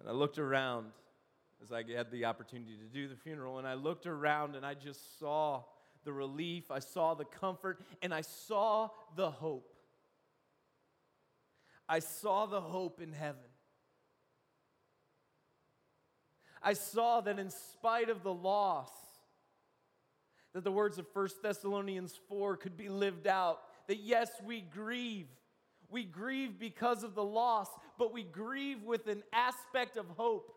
And 0.00 0.08
I 0.08 0.12
looked 0.12 0.38
around 0.38 0.86
as 1.62 1.72
I 1.72 1.82
had 1.92 2.10
the 2.10 2.24
opportunity 2.26 2.76
to 2.76 2.84
do 2.84 3.08
the 3.08 3.16
funeral. 3.16 3.58
And 3.58 3.66
I 3.66 3.74
looked 3.74 4.06
around 4.06 4.56
and 4.56 4.64
I 4.64 4.74
just 4.74 5.18
saw 5.18 5.64
the 6.04 6.12
relief, 6.12 6.70
I 6.70 6.80
saw 6.80 7.14
the 7.14 7.24
comfort, 7.24 7.80
and 8.02 8.12
I 8.12 8.20
saw 8.20 8.90
the 9.16 9.30
hope. 9.30 9.74
I 11.88 11.98
saw 11.98 12.46
the 12.46 12.60
hope 12.60 13.00
in 13.00 13.12
heaven. 13.12 13.40
I 16.62 16.72
saw 16.72 17.20
that 17.20 17.38
in 17.38 17.50
spite 17.50 18.08
of 18.08 18.22
the 18.22 18.32
loss, 18.32 18.90
that 20.54 20.64
the 20.64 20.72
words 20.72 20.98
of 20.98 21.06
1 21.12 21.28
Thessalonians 21.42 22.18
4 22.28 22.56
could 22.56 22.76
be 22.76 22.88
lived 22.88 23.26
out. 23.26 23.60
That 23.88 23.98
yes, 23.98 24.30
we 24.44 24.62
grieve. 24.62 25.26
We 25.90 26.04
grieve 26.04 26.58
because 26.58 27.02
of 27.02 27.14
the 27.14 27.24
loss, 27.24 27.68
but 27.98 28.12
we 28.12 28.22
grieve 28.22 28.82
with 28.82 29.06
an 29.08 29.22
aspect 29.32 29.96
of 29.96 30.06
hope. 30.16 30.54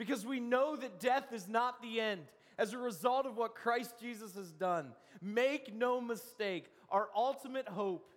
Because 0.00 0.24
we 0.24 0.40
know 0.40 0.76
that 0.76 0.98
death 0.98 1.30
is 1.30 1.46
not 1.46 1.82
the 1.82 2.00
end 2.00 2.22
as 2.56 2.72
a 2.72 2.78
result 2.78 3.26
of 3.26 3.36
what 3.36 3.54
Christ 3.54 3.96
Jesus 4.00 4.34
has 4.34 4.50
done. 4.50 4.94
Make 5.20 5.74
no 5.74 6.00
mistake, 6.00 6.70
our 6.88 7.08
ultimate 7.14 7.68
hope 7.68 8.10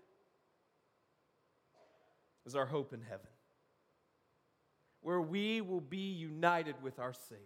is 2.46 2.56
our 2.56 2.66
hope 2.66 2.94
in 2.94 3.02
heaven, 3.02 3.28
where 5.02 5.20
we 5.20 5.60
will 5.60 5.82
be 5.82 6.14
united 6.14 6.76
with 6.82 7.00
our 7.00 7.12
Savior 7.12 7.44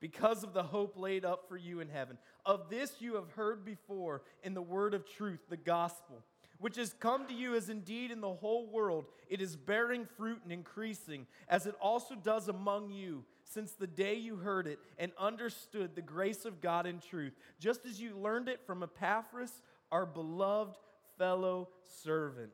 because 0.00 0.42
of 0.42 0.52
the 0.52 0.64
hope 0.64 0.98
laid 0.98 1.24
up 1.24 1.48
for 1.48 1.56
you 1.56 1.78
in 1.78 1.88
heaven. 1.88 2.18
Of 2.44 2.68
this 2.68 2.94
you 2.98 3.14
have 3.14 3.30
heard 3.36 3.64
before 3.64 4.22
in 4.42 4.54
the 4.54 4.60
word 4.60 4.92
of 4.92 5.08
truth, 5.08 5.38
the 5.48 5.56
gospel, 5.56 6.24
which 6.58 6.76
has 6.76 6.94
come 6.94 7.26
to 7.26 7.34
you 7.34 7.54
as 7.54 7.68
indeed 7.68 8.10
in 8.10 8.20
the 8.20 8.32
whole 8.32 8.66
world 8.66 9.06
it 9.28 9.40
is 9.40 9.56
bearing 9.56 10.06
fruit 10.16 10.40
and 10.42 10.52
increasing, 10.52 11.26
as 11.48 11.66
it 11.66 11.74
also 11.80 12.14
does 12.14 12.48
among 12.48 12.90
you, 12.90 13.24
since 13.44 13.72
the 13.72 13.86
day 13.86 14.14
you 14.14 14.36
heard 14.36 14.66
it 14.66 14.78
and 14.98 15.12
understood 15.18 15.94
the 15.94 16.02
grace 16.02 16.44
of 16.44 16.60
God 16.60 16.86
in 16.86 17.00
truth, 17.00 17.32
just 17.58 17.84
as 17.86 18.00
you 18.00 18.16
learned 18.16 18.48
it 18.48 18.60
from 18.66 18.82
Epaphras, 18.82 19.62
our 19.92 20.06
beloved 20.06 20.76
fellow 21.18 21.68
servant. 22.02 22.50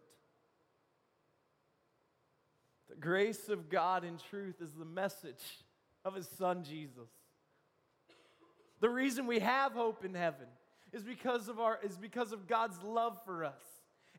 The 2.88 2.96
grace 2.96 3.48
of 3.48 3.70
God 3.70 4.04
in 4.04 4.18
truth 4.30 4.60
is 4.60 4.72
the 4.72 4.84
message 4.84 5.42
of 6.04 6.14
his 6.14 6.28
son 6.28 6.62
Jesus. 6.62 7.08
The 8.80 8.90
reason 8.90 9.26
we 9.26 9.38
have 9.38 9.72
hope 9.72 10.04
in 10.04 10.14
heaven 10.14 10.46
is 10.92 11.02
because 11.02 11.48
of, 11.48 11.58
our, 11.58 11.78
is 11.82 11.96
because 11.96 12.32
of 12.32 12.46
God's 12.46 12.82
love 12.82 13.18
for 13.24 13.44
us. 13.44 13.62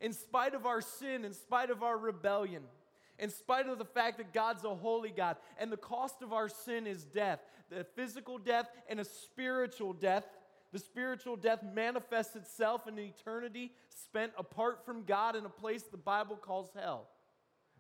In 0.03 0.13
spite 0.13 0.53
of 0.53 0.65
our 0.65 0.81
sin, 0.81 1.25
in 1.25 1.33
spite 1.33 1.69
of 1.72 1.81
our 1.81 1.98
rebellion, 1.98 2.62
in 3.17 3.29
spite 3.29 3.67
of 3.67 3.77
the 3.77 3.86
fact 3.86 4.17
that 4.17 4.33
God's 4.33 4.65
a 4.65 4.75
holy 4.75 5.10
God, 5.10 5.38
and 5.57 5.72
the 5.72 5.77
cost 5.77 6.22
of 6.22 6.33
our 6.33 6.50
sin 6.50 6.86
is 6.86 7.05
death, 7.05 7.39
the 7.69 7.86
physical 7.95 8.38
death 8.38 8.69
and 8.89 9.00
a 9.00 9.05
spiritual 9.05 9.93
death. 9.93 10.25
The 10.74 10.79
spiritual 10.79 11.36
death 11.38 11.63
manifests 11.63 12.36
itself 12.36 12.88
in 12.88 13.00
eternity 13.00 13.72
spent 13.89 14.33
apart 14.38 14.86
from 14.86 15.03
God 15.03 15.36
in 15.36 15.45
a 15.45 15.50
place 15.50 15.83
the 15.83 15.98
Bible 15.98 16.36
calls 16.36 16.72
hell. 16.75 17.07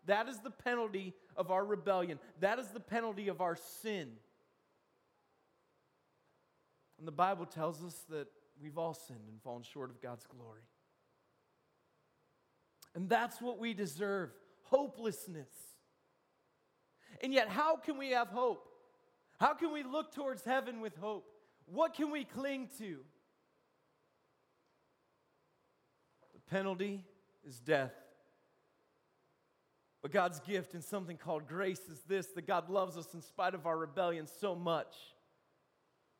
That 0.05 0.29
is 0.29 0.39
the 0.39 0.51
penalty 0.51 1.13
of 1.35 1.51
our 1.51 1.65
rebellion. 1.65 2.19
That 2.39 2.59
is 2.59 2.67
the 2.67 2.79
penalty 2.79 3.27
of 3.27 3.41
our 3.41 3.57
sin. 3.81 4.11
And 6.99 7.07
the 7.07 7.11
Bible 7.11 7.45
tells 7.45 7.83
us 7.83 8.05
that 8.09 8.27
we've 8.61 8.77
all 8.77 8.93
sinned 8.93 9.27
and 9.27 9.41
fallen 9.41 9.63
short 9.63 9.89
of 9.89 10.01
God's 10.01 10.25
glory. 10.25 10.61
And 12.95 13.09
that's 13.09 13.41
what 13.41 13.59
we 13.59 13.73
deserve 13.73 14.31
hopelessness. 14.63 15.49
And 17.21 17.33
yet, 17.33 17.49
how 17.49 17.77
can 17.77 17.97
we 17.97 18.11
have 18.11 18.29
hope? 18.29 18.67
How 19.39 19.53
can 19.53 19.73
we 19.73 19.83
look 19.83 20.13
towards 20.13 20.43
heaven 20.43 20.79
with 20.79 20.95
hope? 20.97 21.25
What 21.65 21.93
can 21.93 22.11
we 22.11 22.23
cling 22.23 22.69
to? 22.79 22.99
The 26.33 26.39
penalty 26.49 27.03
is 27.47 27.59
death. 27.59 27.93
But 30.01 30.11
God's 30.11 30.41
gift 30.41 30.75
in 30.75 30.81
something 30.81 31.17
called 31.17 31.47
grace 31.47 31.79
is 31.89 32.01
this 32.07 32.27
that 32.35 32.45
God 32.45 32.69
loves 32.69 32.97
us 32.97 33.13
in 33.13 33.21
spite 33.21 33.55
of 33.55 33.65
our 33.65 33.77
rebellion 33.77 34.27
so 34.27 34.53
much 34.53 34.93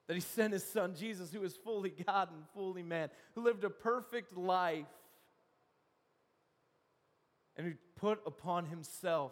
that 0.08 0.16
he 0.16 0.22
sent 0.22 0.54
his 0.54 0.64
son 0.64 0.96
Jesus, 0.96 1.32
who 1.32 1.44
is 1.44 1.56
fully 1.56 1.90
God 1.90 2.30
and 2.32 2.44
fully 2.54 2.84
man, 2.84 3.10
who 3.36 3.44
lived 3.44 3.64
a 3.64 3.70
perfect 3.70 4.38
life, 4.38 4.86
and 7.58 7.68
who 7.68 7.74
put 7.96 8.20
upon 8.26 8.66
himself 8.66 9.32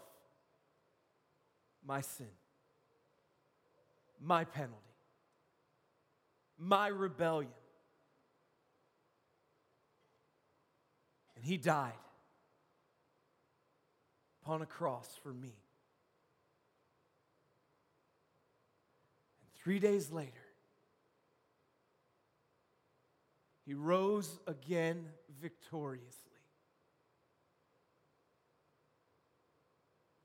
my 1.86 2.02
sin, 2.02 2.28
my 4.20 4.44
penalty, 4.44 4.76
my 6.58 6.88
rebellion. 6.88 7.52
And 11.36 11.44
he 11.44 11.58
died 11.58 11.94
upon 14.44 14.62
a 14.62 14.66
cross 14.68 15.20
for 15.24 15.34
me. 15.34 15.54
And 19.42 19.54
three 19.64 19.80
days 19.80 20.12
later, 20.12 20.42
He 23.66 23.76
rose 23.76 24.40
again 24.48 25.06
victoriously. 25.42 26.31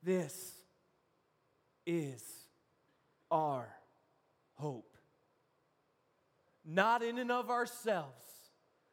This 0.07 0.53
is 1.85 2.23
our 3.29 3.67
hope. 4.55 4.97
Not 6.65 7.03
in 7.03 7.19
and 7.19 7.33
of 7.33 7.51
ourselves, 7.51 8.23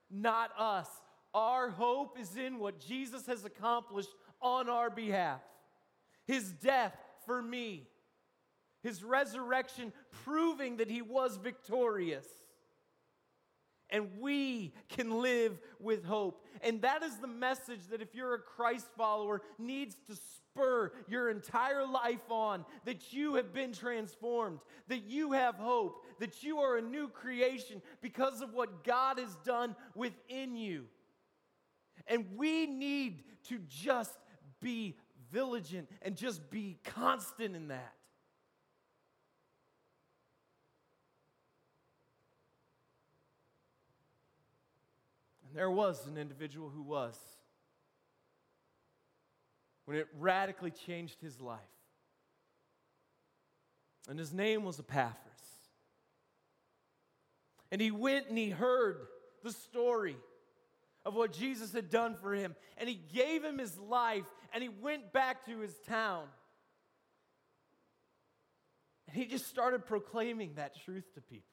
not 0.09 0.49
us. 0.57 0.87
Our 1.35 1.69
hope 1.69 2.17
is 2.19 2.35
in 2.35 2.57
what 2.57 2.79
Jesus 2.79 3.27
has 3.27 3.45
accomplished 3.45 4.09
on 4.41 4.69
our 4.69 4.89
behalf. 4.89 5.41
His 6.25 6.51
death 6.51 6.97
for 7.27 7.43
me, 7.43 7.87
His 8.81 9.03
resurrection 9.03 9.93
proving 10.25 10.77
that 10.77 10.89
He 10.89 11.03
was 11.03 11.37
victorious 11.37 12.25
and 13.93 14.09
we 14.19 14.73
can 14.89 15.21
live 15.21 15.57
with 15.79 16.03
hope. 16.03 16.43
And 16.61 16.81
that 16.81 17.03
is 17.03 17.15
the 17.17 17.27
message 17.27 17.87
that 17.91 18.01
if 18.01 18.15
you're 18.15 18.33
a 18.33 18.39
Christ 18.39 18.87
follower 18.97 19.43
needs 19.59 19.95
to 20.07 20.15
spur 20.15 20.91
your 21.07 21.29
entire 21.29 21.85
life 21.85 22.29
on 22.29 22.65
that 22.85 23.13
you 23.13 23.35
have 23.35 23.53
been 23.53 23.71
transformed, 23.71 24.59
that 24.87 25.03
you 25.03 25.33
have 25.33 25.55
hope, 25.55 26.03
that 26.19 26.43
you 26.43 26.57
are 26.57 26.77
a 26.77 26.81
new 26.81 27.07
creation 27.07 27.83
because 28.01 28.41
of 28.41 28.53
what 28.53 28.83
God 28.83 29.19
has 29.19 29.35
done 29.45 29.75
within 29.93 30.55
you. 30.55 30.85
And 32.07 32.25
we 32.35 32.65
need 32.65 33.23
to 33.49 33.59
just 33.69 34.17
be 34.59 34.97
vigilant 35.31 35.89
and 36.01 36.15
just 36.15 36.49
be 36.49 36.79
constant 36.83 37.55
in 37.55 37.67
that. 37.67 37.93
And 45.42 45.42
there 45.53 45.71
was 45.71 46.05
an 46.07 46.17
individual 46.17 46.69
who 46.69 46.81
was. 46.81 47.17
When 49.85 49.97
it 49.97 50.07
radically 50.17 50.71
changed 50.71 51.21
his 51.21 51.39
life. 51.41 51.59
And 54.09 54.17
his 54.17 54.33
name 54.33 54.63
was 54.63 54.79
Epaphras. 54.79 55.17
And 57.71 57.81
he 57.81 57.91
went 57.91 58.27
and 58.29 58.37
he 58.37 58.49
heard 58.49 59.07
the 59.43 59.51
story 59.51 60.15
of 61.05 61.15
what 61.15 61.33
Jesus 61.33 61.73
had 61.73 61.89
done 61.89 62.15
for 62.15 62.33
him. 62.33 62.55
And 62.77 62.87
he 62.87 62.95
gave 62.95 63.43
him 63.43 63.57
his 63.57 63.77
life 63.77 64.25
and 64.53 64.61
he 64.63 64.69
went 64.69 65.11
back 65.11 65.45
to 65.45 65.59
his 65.59 65.75
town. 65.87 66.25
And 69.07 69.17
he 69.17 69.25
just 69.25 69.47
started 69.47 69.85
proclaiming 69.85 70.53
that 70.55 70.75
truth 70.85 71.13
to 71.15 71.21
people. 71.21 71.52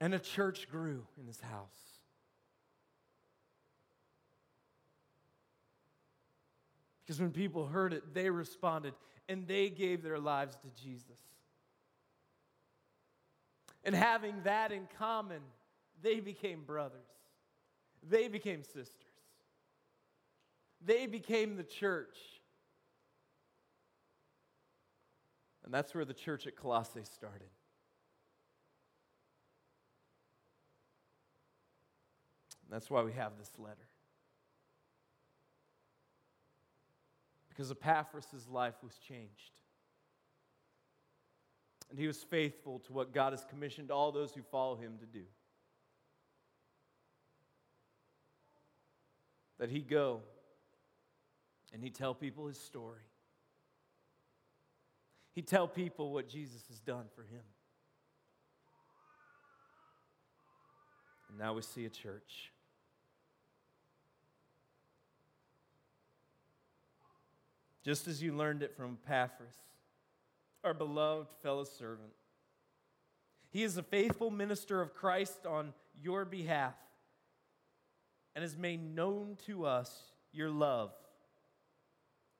And 0.00 0.14
a 0.14 0.18
church 0.18 0.68
grew 0.70 1.06
in 1.18 1.26
his 1.26 1.40
house. 1.40 1.94
Because 7.04 7.20
when 7.20 7.30
people 7.30 7.66
heard 7.66 7.92
it, 7.92 8.14
they 8.14 8.30
responded 8.30 8.94
and 9.28 9.46
they 9.46 9.68
gave 9.68 10.02
their 10.02 10.18
lives 10.18 10.56
to 10.56 10.82
Jesus. 10.82 11.20
And 13.84 13.94
having 13.94 14.42
that 14.44 14.72
in 14.72 14.88
common, 14.98 15.40
they 16.02 16.20
became 16.20 16.62
brothers, 16.64 17.08
they 18.08 18.28
became 18.28 18.62
sisters, 18.62 18.94
they 20.84 21.06
became 21.06 21.56
the 21.56 21.62
church. 21.62 22.16
And 25.64 25.72
that's 25.72 25.94
where 25.94 26.04
the 26.04 26.14
church 26.14 26.46
at 26.46 26.56
Colossae 26.56 27.04
started. 27.04 27.48
That's 32.70 32.90
why 32.90 33.02
we 33.02 33.12
have 33.12 33.32
this 33.38 33.52
letter. 33.58 33.88
Because 37.48 37.70
Epaphras' 37.70 38.48
life 38.50 38.74
was 38.82 38.98
changed. 38.98 39.52
And 41.90 41.98
he 41.98 42.06
was 42.06 42.22
faithful 42.24 42.80
to 42.80 42.92
what 42.92 43.12
God 43.12 43.32
has 43.32 43.44
commissioned 43.44 43.90
all 43.90 44.10
those 44.10 44.34
who 44.34 44.42
follow 44.42 44.76
him 44.76 44.98
to 44.98 45.06
do. 45.06 45.24
that 49.58 49.70
he'd 49.70 49.88
go 49.88 50.20
and 51.72 51.82
he'd 51.82 51.94
tell 51.94 52.14
people 52.14 52.46
his 52.46 52.58
story. 52.58 53.00
He'd 55.34 55.48
tell 55.48 55.66
people 55.66 56.12
what 56.12 56.28
Jesus 56.28 56.62
has 56.68 56.78
done 56.80 57.06
for 57.14 57.22
him. 57.22 57.42
And 61.28 61.38
now 61.38 61.54
we 61.54 61.62
see 61.62 61.84
a 61.84 61.90
church. 61.90 62.52
Just 67.84 68.08
as 68.08 68.22
you 68.22 68.34
learned 68.34 68.62
it 68.62 68.74
from 68.76 68.98
Epaphras, 69.04 69.56
our 70.64 70.74
beloved 70.74 71.28
fellow 71.42 71.64
servant. 71.64 72.12
He 73.50 73.62
is 73.62 73.76
a 73.76 73.82
faithful 73.82 74.30
minister 74.30 74.80
of 74.80 74.94
Christ 74.94 75.46
on 75.46 75.74
your 76.02 76.24
behalf 76.24 76.74
and 78.34 78.42
has 78.42 78.56
made 78.56 78.82
known 78.82 79.36
to 79.46 79.66
us 79.66 79.92
your 80.32 80.50
love 80.50 80.92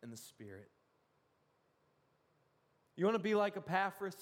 in 0.03 0.11
the 0.11 0.17
Spirit. 0.17 0.71
You 2.97 3.05
want 3.05 3.17
to 3.17 3.23
be 3.23 3.35
like 3.35 3.57
Epaphras? 3.57 4.17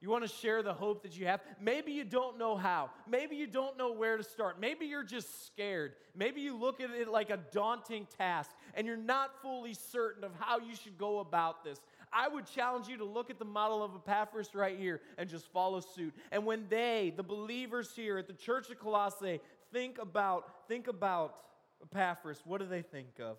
You 0.00 0.08
want 0.08 0.24
to 0.24 0.34
share 0.34 0.62
the 0.62 0.72
hope 0.72 1.02
that 1.02 1.18
you 1.18 1.26
have? 1.26 1.40
Maybe 1.60 1.92
you 1.92 2.04
don't 2.04 2.38
know 2.38 2.56
how. 2.56 2.90
Maybe 3.06 3.36
you 3.36 3.46
don't 3.46 3.76
know 3.76 3.92
where 3.92 4.16
to 4.16 4.22
start. 4.22 4.58
Maybe 4.58 4.86
you're 4.86 5.04
just 5.04 5.46
scared. 5.46 5.92
Maybe 6.16 6.40
you 6.40 6.56
look 6.56 6.80
at 6.80 6.90
it 6.90 7.08
like 7.08 7.28
a 7.28 7.38
daunting 7.52 8.06
task 8.16 8.50
and 8.74 8.86
you're 8.86 8.96
not 8.96 9.42
fully 9.42 9.74
certain 9.74 10.24
of 10.24 10.32
how 10.38 10.58
you 10.58 10.74
should 10.74 10.96
go 10.96 11.18
about 11.18 11.64
this. 11.64 11.80
I 12.12 12.28
would 12.28 12.46
challenge 12.46 12.88
you 12.88 12.96
to 12.96 13.04
look 13.04 13.28
at 13.28 13.38
the 13.38 13.44
model 13.44 13.84
of 13.84 13.94
Epaphras 13.94 14.54
right 14.54 14.78
here 14.78 15.02
and 15.18 15.28
just 15.28 15.52
follow 15.52 15.80
suit. 15.80 16.14
And 16.32 16.46
when 16.46 16.64
they, 16.70 17.12
the 17.14 17.22
believers 17.22 17.92
here 17.94 18.16
at 18.16 18.26
the 18.26 18.32
church 18.32 18.70
of 18.70 18.78
Colossae, 18.78 19.40
think 19.70 19.98
about 19.98 20.66
think 20.66 20.88
about 20.88 21.36
Epaphras, 21.82 22.40
what 22.44 22.60
do 22.60 22.66
they 22.66 22.82
think 22.82 23.20
of? 23.20 23.36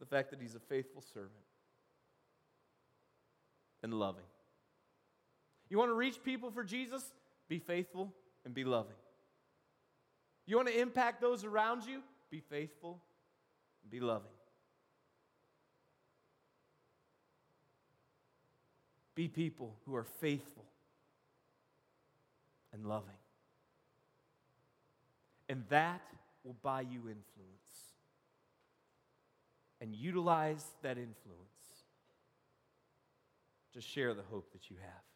The 0.00 0.06
fact 0.06 0.30
that 0.30 0.40
he's 0.40 0.54
a 0.54 0.60
faithful 0.60 1.02
servant 1.14 1.32
and 3.82 3.94
loving. 3.94 4.24
You 5.68 5.78
want 5.78 5.90
to 5.90 5.94
reach 5.94 6.22
people 6.22 6.50
for 6.50 6.62
Jesus? 6.62 7.02
Be 7.48 7.58
faithful 7.58 8.12
and 8.44 8.54
be 8.54 8.64
loving. 8.64 8.94
You 10.46 10.56
want 10.56 10.68
to 10.68 10.80
impact 10.80 11.20
those 11.20 11.44
around 11.44 11.84
you? 11.86 12.02
Be 12.30 12.40
faithful 12.40 13.00
and 13.82 13.90
be 13.90 14.00
loving. 14.00 14.30
Be 19.14 19.28
people 19.28 19.74
who 19.86 19.96
are 19.96 20.04
faithful 20.04 20.64
and 22.72 22.86
loving. 22.86 23.08
And 25.48 25.64
that 25.70 26.02
will 26.44 26.56
buy 26.62 26.82
you 26.82 26.98
influence. 26.98 27.22
And 29.80 29.94
utilize 29.94 30.64
that 30.82 30.96
influence 30.98 31.46
to 33.72 33.80
share 33.80 34.14
the 34.14 34.22
hope 34.22 34.52
that 34.52 34.70
you 34.70 34.76
have 34.80 35.15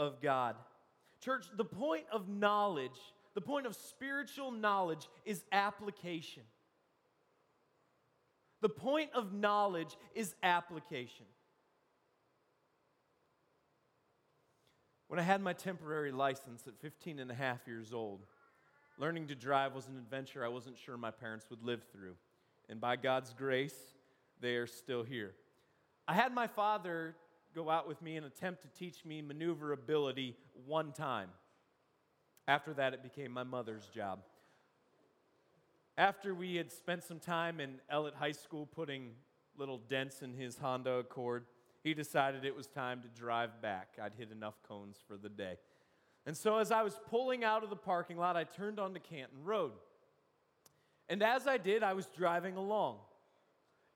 of 0.00 0.20
God. 0.22 0.56
Church, 1.22 1.46
the 1.54 1.64
point 1.64 2.04
of 2.10 2.28
knowledge, 2.28 2.98
the 3.34 3.40
point 3.42 3.66
of 3.66 3.76
spiritual 3.76 4.50
knowledge 4.50 5.06
is 5.26 5.44
application. 5.52 6.42
The 8.62 8.70
point 8.70 9.10
of 9.14 9.32
knowledge 9.32 9.96
is 10.14 10.34
application. 10.42 11.26
When 15.08 15.20
I 15.20 15.22
had 15.22 15.42
my 15.42 15.52
temporary 15.52 16.12
license 16.12 16.62
at 16.66 16.78
15 16.80 17.18
and 17.18 17.30
a 17.30 17.34
half 17.34 17.66
years 17.66 17.92
old, 17.92 18.20
learning 18.98 19.26
to 19.26 19.34
drive 19.34 19.74
was 19.74 19.86
an 19.88 19.98
adventure 19.98 20.44
I 20.44 20.48
wasn't 20.48 20.78
sure 20.78 20.96
my 20.96 21.10
parents 21.10 21.46
would 21.50 21.62
live 21.62 21.82
through. 21.92 22.14
And 22.68 22.80
by 22.80 22.96
God's 22.96 23.34
grace, 23.34 23.76
they 24.40 24.56
are 24.56 24.66
still 24.66 25.02
here. 25.02 25.32
I 26.08 26.14
had 26.14 26.32
my 26.32 26.46
father 26.46 27.16
go 27.54 27.70
out 27.70 27.88
with 27.88 28.00
me 28.02 28.16
and 28.16 28.26
attempt 28.26 28.62
to 28.62 28.68
teach 28.68 29.04
me 29.04 29.22
maneuverability 29.22 30.36
one 30.66 30.92
time. 30.92 31.28
After 32.48 32.72
that, 32.74 32.94
it 32.94 33.02
became 33.02 33.32
my 33.32 33.44
mother's 33.44 33.86
job. 33.86 34.20
After 35.96 36.34
we 36.34 36.56
had 36.56 36.72
spent 36.72 37.04
some 37.04 37.18
time 37.18 37.60
in 37.60 37.80
Ellet 37.90 38.14
High 38.14 38.32
School 38.32 38.66
putting 38.66 39.10
little 39.56 39.78
dents 39.78 40.22
in 40.22 40.32
his 40.32 40.58
Honda 40.58 40.94
Accord, 40.94 41.44
he 41.82 41.94
decided 41.94 42.44
it 42.44 42.56
was 42.56 42.66
time 42.66 43.02
to 43.02 43.08
drive 43.08 43.60
back. 43.60 43.98
I'd 44.02 44.14
hit 44.16 44.30
enough 44.30 44.54
cones 44.66 44.98
for 45.06 45.16
the 45.16 45.28
day. 45.28 45.56
And 46.26 46.36
so, 46.36 46.58
as 46.58 46.70
I 46.70 46.82
was 46.82 46.98
pulling 47.08 47.44
out 47.44 47.64
of 47.64 47.70
the 47.70 47.76
parking 47.76 48.16
lot, 48.16 48.36
I 48.36 48.44
turned 48.44 48.78
onto 48.78 49.00
Canton 49.00 49.44
Road. 49.44 49.72
And 51.08 51.22
as 51.22 51.46
I 51.46 51.56
did, 51.56 51.82
I 51.82 51.94
was 51.94 52.06
driving 52.06 52.56
along. 52.56 52.98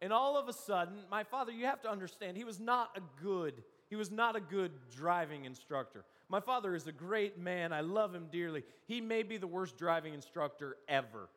And 0.05 0.13
all 0.13 0.37
of 0.37 0.51
a 0.51 0.53
sudden, 0.53 0.99
my 1.11 1.25
father, 1.25 1.51
you 1.51 1.65
have 1.65 1.81
to 1.81 1.91
understand, 1.91 2.37
he 2.37 2.45
was 2.45 2.61
not 2.61 2.91
a 2.95 3.01
good, 3.23 3.63
he 3.89 3.97
was 3.97 4.11
not 4.11 4.37
a 4.37 4.41
good 4.41 4.71
driving 4.95 5.47
instructor. 5.47 6.05
My 6.29 6.41
father 6.41 6.75
is 6.75 6.87
a 6.87 6.93
great 6.93 7.39
man. 7.39 7.73
I 7.73 7.81
love 7.81 8.15
him 8.15 8.27
dearly. 8.31 8.65
He 8.87 9.01
may 9.01 9.23
be 9.23 9.39
the 9.39 9.47
worst 9.47 9.79
driving 9.79 10.13
instructor 10.13 10.77
ever. 10.89 11.31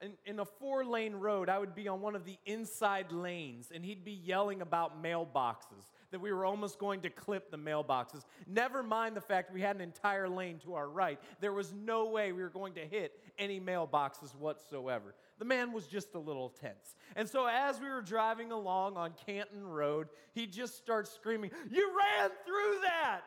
In, 0.00 0.12
in 0.24 0.40
a 0.40 0.46
four 0.46 0.86
lane 0.86 1.14
road, 1.14 1.50
I 1.50 1.58
would 1.58 1.74
be 1.74 1.86
on 1.86 2.00
one 2.00 2.16
of 2.16 2.24
the 2.24 2.38
inside 2.46 3.12
lanes, 3.12 3.70
and 3.74 3.84
he'd 3.84 4.06
be 4.06 4.12
yelling 4.12 4.62
about 4.62 5.02
mailboxes 5.02 5.90
that 6.10 6.18
we 6.18 6.32
were 6.32 6.46
almost 6.46 6.78
going 6.78 7.02
to 7.02 7.10
clip 7.10 7.50
the 7.50 7.58
mailboxes. 7.58 8.22
Never 8.46 8.82
mind 8.82 9.16
the 9.16 9.20
fact 9.20 9.52
we 9.52 9.60
had 9.60 9.76
an 9.76 9.82
entire 9.82 10.30
lane 10.30 10.58
to 10.60 10.74
our 10.74 10.88
right. 10.88 11.20
There 11.40 11.52
was 11.52 11.74
no 11.74 12.06
way 12.06 12.32
we 12.32 12.42
were 12.42 12.48
going 12.48 12.72
to 12.74 12.86
hit 12.86 13.12
any 13.38 13.60
mailboxes 13.60 14.34
whatsoever. 14.34 15.14
The 15.38 15.44
man 15.44 15.72
was 15.72 15.86
just 15.86 16.14
a 16.14 16.18
little 16.18 16.48
tense. 16.48 16.94
And 17.16 17.28
so 17.28 17.46
as 17.46 17.80
we 17.80 17.88
were 17.88 18.02
driving 18.02 18.52
along 18.52 18.96
on 18.96 19.14
Canton 19.26 19.66
Road, 19.66 20.08
he 20.32 20.46
just 20.46 20.76
starts 20.76 21.10
screaming, 21.10 21.50
You 21.70 21.92
ran 21.96 22.30
through 22.46 22.80
that! 22.82 23.22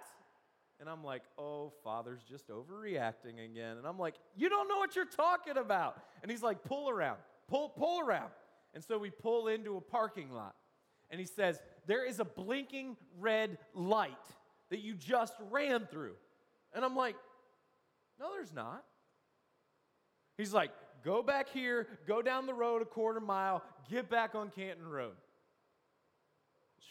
And 0.79 0.87
I'm 0.87 1.03
like, 1.03 1.23
oh, 1.39 1.73
father's 1.83 2.21
just 2.23 2.49
overreacting 2.49 3.43
again. 3.43 3.77
And 3.77 3.87
I'm 3.87 3.97
like, 3.97 4.13
you 4.35 4.47
don't 4.47 4.67
know 4.67 4.77
what 4.77 4.95
you're 4.95 5.05
talking 5.05 5.57
about. 5.57 5.99
And 6.21 6.29
he's 6.29 6.43
like, 6.43 6.63
pull 6.63 6.87
around, 6.87 7.17
pull, 7.47 7.69
pull 7.69 7.99
around. 7.99 8.29
And 8.75 8.83
so 8.83 8.99
we 8.99 9.09
pull 9.09 9.47
into 9.47 9.77
a 9.77 9.81
parking 9.81 10.31
lot. 10.31 10.55
And 11.09 11.19
he 11.19 11.25
says, 11.25 11.59
there 11.87 12.05
is 12.05 12.19
a 12.19 12.25
blinking 12.25 12.95
red 13.19 13.57
light 13.73 14.11
that 14.69 14.81
you 14.81 14.93
just 14.93 15.33
ran 15.49 15.87
through. 15.87 16.13
And 16.73 16.85
I'm 16.85 16.95
like, 16.95 17.15
no, 18.19 18.27
there's 18.33 18.53
not. 18.53 18.83
He's 20.37 20.53
like, 20.53 20.71
go 21.07 21.23
back 21.23 21.47
here, 21.49 21.87
go 22.05 22.21
down 22.21 22.45
the 22.45 22.53
road 22.53 22.81
a 22.81 22.85
quarter 22.85 23.21
mile, 23.21 23.63
get 23.89 24.09
back 24.09 24.35
on 24.35 24.49
Canton 24.49 24.85
Road. 24.85 25.15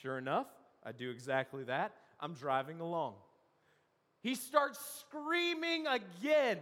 Sure 0.00 0.16
enough, 0.16 0.46
I 0.82 0.92
do 0.92 1.10
exactly 1.10 1.64
that. 1.64 1.92
I'm 2.18 2.32
driving 2.32 2.80
along. 2.80 3.12
He 4.22 4.34
starts 4.34 4.78
screaming 5.00 5.86
again. 5.86 6.56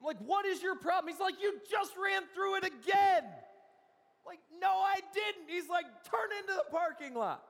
I'm 0.00 0.06
like, 0.06 0.18
what 0.18 0.44
is 0.44 0.62
your 0.62 0.76
problem? 0.76 1.10
He's 1.10 1.20
like, 1.20 1.40
you 1.40 1.54
just 1.70 1.92
ran 1.96 2.24
through 2.34 2.56
it 2.56 2.64
again. 2.64 3.24
I'm 3.24 4.26
like, 4.26 4.40
no, 4.60 4.68
I 4.68 5.00
didn't. 5.14 5.48
He's 5.48 5.68
like, 5.70 5.86
turn 6.04 6.28
into 6.40 6.52
the 6.52 6.70
parking 6.70 7.14
lot. 7.14 7.42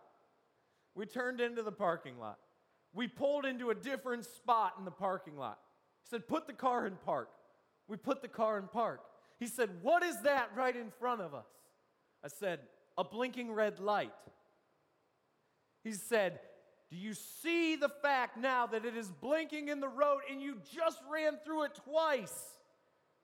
We 0.94 1.04
turned 1.06 1.40
into 1.40 1.64
the 1.64 1.72
parking 1.72 2.16
lot. 2.20 2.38
We 2.92 3.08
pulled 3.08 3.44
into 3.44 3.70
a 3.70 3.74
different 3.74 4.24
spot 4.24 4.74
in 4.78 4.84
the 4.84 4.90
parking 4.92 5.36
lot. 5.36 5.58
He 6.04 6.10
said, 6.10 6.28
put 6.28 6.46
the 6.46 6.52
car 6.52 6.86
in 6.86 6.94
park. 7.04 7.28
We 7.90 7.96
put 7.96 8.22
the 8.22 8.29
car 8.29 8.57
in 8.57 8.68
park. 8.68 9.00
He 9.40 9.48
said, 9.48 9.68
What 9.83 10.05
is 10.05 10.22
that 10.22 10.50
right 10.55 10.76
in 10.76 10.92
front 11.00 11.20
of 11.20 11.35
us? 11.35 11.48
I 12.24 12.29
said, 12.29 12.61
A 12.96 13.03
blinking 13.03 13.53
red 13.53 13.81
light. 13.81 14.12
He 15.83 15.92
said, 15.92 16.38
Do 16.88 16.96
you 16.96 17.14
see 17.14 17.74
the 17.74 17.88
fact 17.88 18.38
now 18.38 18.68
that 18.68 18.85
it 18.85 18.96
is 18.96 19.11
blinking 19.20 19.68
in 19.68 19.81
the 19.81 19.88
road 19.88 20.20
and 20.31 20.40
you 20.40 20.59
just 20.72 20.98
ran 21.12 21.38
through 21.44 21.64
it 21.64 21.81
twice? 21.85 22.59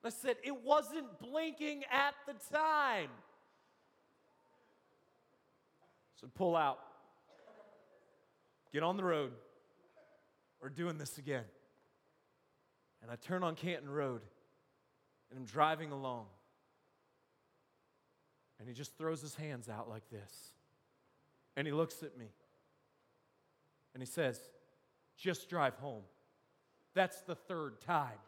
I 0.04 0.08
said, 0.08 0.36
It 0.42 0.64
wasn't 0.64 1.20
blinking 1.20 1.84
at 1.88 2.14
the 2.26 2.34
time. 2.52 3.10
So 6.20 6.26
pull 6.34 6.56
out. 6.56 6.80
Get 8.72 8.82
on 8.82 8.96
the 8.96 9.04
road. 9.04 9.30
We're 10.60 10.70
doing 10.70 10.98
this 10.98 11.18
again. 11.18 11.44
And 13.00 13.12
I 13.12 13.14
turn 13.14 13.44
on 13.44 13.54
Canton 13.54 13.88
Road 13.88 14.22
and 15.30 15.38
I'm 15.38 15.44
driving 15.44 15.92
along. 15.92 16.26
And 18.58 18.68
he 18.68 18.74
just 18.74 18.96
throws 18.96 19.20
his 19.20 19.34
hands 19.34 19.68
out 19.68 19.88
like 19.88 20.08
this. 20.10 20.52
And 21.56 21.66
he 21.66 21.72
looks 21.72 22.02
at 22.02 22.16
me. 22.16 22.26
And 23.94 24.02
he 24.02 24.06
says, 24.06 24.40
Just 25.16 25.48
drive 25.48 25.74
home. 25.74 26.02
That's 26.94 27.20
the 27.22 27.34
third 27.34 27.80
time. 27.80 28.18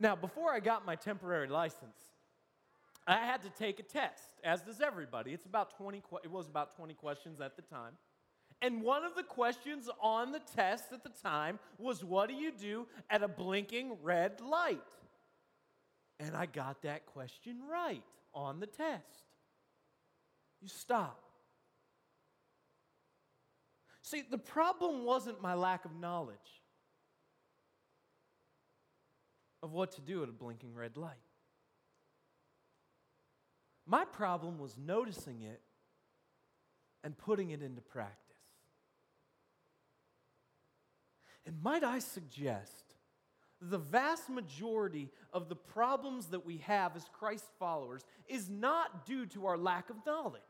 now, 0.00 0.16
before 0.16 0.52
I 0.52 0.60
got 0.60 0.84
my 0.84 0.96
temporary 0.96 1.48
license, 1.48 1.96
I 3.06 3.18
had 3.18 3.42
to 3.42 3.50
take 3.50 3.78
a 3.78 3.84
test, 3.84 4.30
as 4.42 4.62
does 4.62 4.80
everybody. 4.80 5.32
It's 5.32 5.46
about 5.46 5.76
20, 5.76 6.02
it 6.24 6.30
was 6.30 6.48
about 6.48 6.76
20 6.76 6.94
questions 6.94 7.40
at 7.40 7.54
the 7.54 7.62
time. 7.62 7.92
And 8.66 8.82
one 8.82 9.04
of 9.04 9.14
the 9.14 9.22
questions 9.22 9.88
on 10.00 10.32
the 10.32 10.40
test 10.40 10.86
at 10.92 11.04
the 11.04 11.12
time 11.22 11.60
was, 11.78 12.02
What 12.02 12.28
do 12.28 12.34
you 12.34 12.50
do 12.50 12.88
at 13.08 13.22
a 13.22 13.28
blinking 13.28 13.98
red 14.02 14.40
light? 14.40 14.80
And 16.18 16.36
I 16.36 16.46
got 16.46 16.82
that 16.82 17.06
question 17.06 17.58
right 17.70 18.02
on 18.34 18.58
the 18.58 18.66
test. 18.66 19.04
You 20.60 20.66
stop. 20.66 21.22
See, 24.02 24.24
the 24.28 24.36
problem 24.38 25.04
wasn't 25.04 25.40
my 25.40 25.54
lack 25.54 25.84
of 25.84 25.94
knowledge 25.94 26.36
of 29.62 29.70
what 29.70 29.92
to 29.92 30.00
do 30.00 30.24
at 30.24 30.28
a 30.28 30.32
blinking 30.32 30.74
red 30.74 30.96
light. 30.96 31.12
My 33.86 34.04
problem 34.04 34.58
was 34.58 34.76
noticing 34.76 35.42
it 35.42 35.60
and 37.04 37.16
putting 37.16 37.50
it 37.50 37.62
into 37.62 37.80
practice. 37.80 38.25
And 41.46 41.62
might 41.62 41.84
I 41.84 42.00
suggest, 42.00 42.94
the 43.60 43.78
vast 43.78 44.28
majority 44.28 45.10
of 45.32 45.48
the 45.48 45.56
problems 45.56 46.26
that 46.26 46.44
we 46.44 46.58
have 46.58 46.96
as 46.96 47.08
Christ 47.12 47.46
followers 47.58 48.04
is 48.28 48.50
not 48.50 49.06
due 49.06 49.26
to 49.26 49.46
our 49.46 49.56
lack 49.56 49.88
of 49.88 49.96
knowledge. 50.04 50.42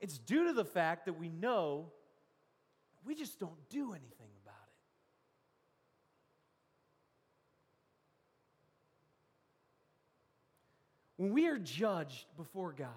It's 0.00 0.18
due 0.18 0.48
to 0.48 0.52
the 0.52 0.64
fact 0.64 1.04
that 1.04 1.18
we 1.18 1.28
know 1.28 1.92
we 3.04 3.14
just 3.14 3.38
don't 3.38 3.68
do 3.68 3.92
anything 3.92 4.30
about 4.42 4.54
it. 4.54 4.60
When 11.16 11.32
we 11.32 11.46
are 11.46 11.58
judged 11.58 12.26
before 12.36 12.72
God, 12.72 12.88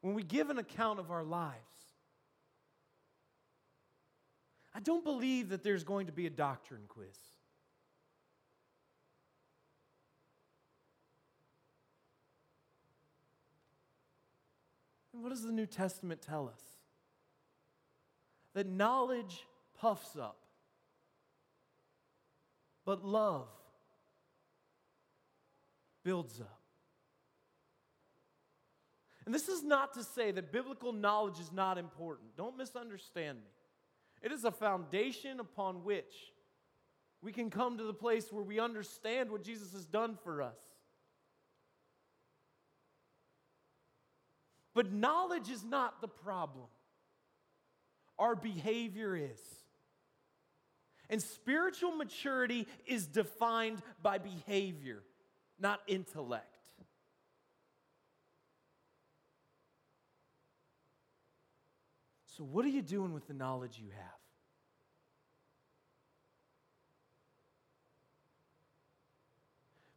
when 0.00 0.14
we 0.14 0.22
give 0.22 0.50
an 0.50 0.58
account 0.58 0.98
of 0.98 1.10
our 1.10 1.24
lives, 1.24 1.56
I 4.74 4.80
don't 4.80 5.02
believe 5.02 5.48
that 5.48 5.62
there's 5.62 5.84
going 5.84 6.06
to 6.06 6.12
be 6.12 6.26
a 6.26 6.30
doctrine 6.30 6.82
quiz. 6.88 7.16
And 15.12 15.22
what 15.24 15.30
does 15.30 15.42
the 15.42 15.50
New 15.50 15.66
Testament 15.66 16.22
tell 16.22 16.48
us? 16.48 16.62
That 18.54 18.68
knowledge 18.68 19.46
puffs 19.80 20.16
up, 20.16 20.44
but 22.84 23.04
love 23.04 23.48
builds 26.04 26.40
up. 26.40 26.57
And 29.28 29.34
this 29.34 29.50
is 29.50 29.62
not 29.62 29.92
to 29.92 30.02
say 30.02 30.30
that 30.30 30.52
biblical 30.52 30.90
knowledge 30.90 31.38
is 31.38 31.52
not 31.52 31.76
important. 31.76 32.34
Don't 32.38 32.56
misunderstand 32.56 33.36
me. 33.36 33.50
It 34.22 34.32
is 34.32 34.46
a 34.46 34.50
foundation 34.50 35.38
upon 35.38 35.84
which 35.84 36.32
we 37.20 37.30
can 37.30 37.50
come 37.50 37.76
to 37.76 37.84
the 37.84 37.92
place 37.92 38.32
where 38.32 38.42
we 38.42 38.58
understand 38.58 39.30
what 39.30 39.44
Jesus 39.44 39.74
has 39.74 39.84
done 39.84 40.16
for 40.24 40.40
us. 40.40 40.56
But 44.72 44.94
knowledge 44.94 45.50
is 45.50 45.62
not 45.62 46.00
the 46.00 46.08
problem, 46.08 46.68
our 48.18 48.34
behavior 48.34 49.14
is. 49.14 49.42
And 51.10 51.22
spiritual 51.22 51.92
maturity 51.92 52.66
is 52.86 53.06
defined 53.06 53.82
by 54.02 54.16
behavior, 54.16 55.02
not 55.60 55.82
intellect. 55.86 56.57
So, 62.38 62.44
what 62.44 62.64
are 62.64 62.68
you 62.68 62.82
doing 62.82 63.12
with 63.12 63.26
the 63.26 63.34
knowledge 63.34 63.80
you 63.82 63.90
have? 63.90 64.20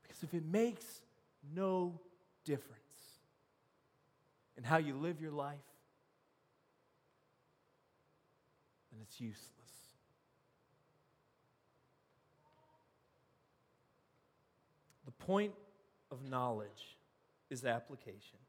Because 0.01 0.23
if 0.23 0.33
it 0.33 0.43
makes 0.43 1.01
no 1.55 1.99
difference 2.43 2.79
in 4.57 4.63
how 4.63 4.77
you 4.77 4.95
live 4.95 5.21
your 5.21 5.31
life, 5.31 5.59
then 8.91 9.01
it's 9.03 9.21
useless. 9.21 9.47
The 15.05 15.11
point 15.11 15.53
of 16.09 16.27
knowledge 16.27 16.97
is 17.51 17.65
application. 17.65 18.39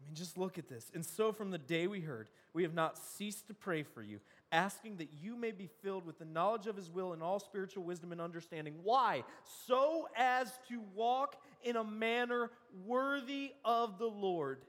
I 0.00 0.06
mean, 0.06 0.14
just 0.14 0.38
look 0.38 0.58
at 0.58 0.68
this. 0.68 0.90
And 0.94 1.04
so, 1.04 1.32
from 1.32 1.50
the 1.50 1.58
day 1.58 1.86
we 1.86 2.00
heard, 2.00 2.28
we 2.54 2.62
have 2.62 2.74
not 2.74 2.98
ceased 2.98 3.46
to 3.48 3.54
pray 3.54 3.82
for 3.82 4.02
you, 4.02 4.20
asking 4.50 4.96
that 4.96 5.08
you 5.20 5.36
may 5.36 5.50
be 5.50 5.68
filled 5.82 6.06
with 6.06 6.18
the 6.18 6.24
knowledge 6.24 6.66
of 6.66 6.76
his 6.76 6.90
will 6.90 7.12
and 7.12 7.22
all 7.22 7.38
spiritual 7.38 7.84
wisdom 7.84 8.12
and 8.12 8.20
understanding. 8.20 8.74
Why? 8.82 9.24
So 9.66 10.08
as 10.16 10.52
to 10.68 10.80
walk 10.94 11.36
in 11.62 11.76
a 11.76 11.84
manner 11.84 12.50
worthy 12.86 13.52
of 13.64 13.98
the 13.98 14.06
Lord, 14.06 14.62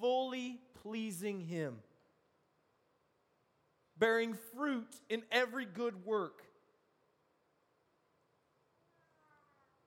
fully 0.00 0.58
pleasing 0.82 1.40
him, 1.40 1.76
bearing 3.98 4.36
fruit 4.54 4.94
in 5.08 5.22
every 5.30 5.66
good 5.66 6.04
work. 6.04 6.42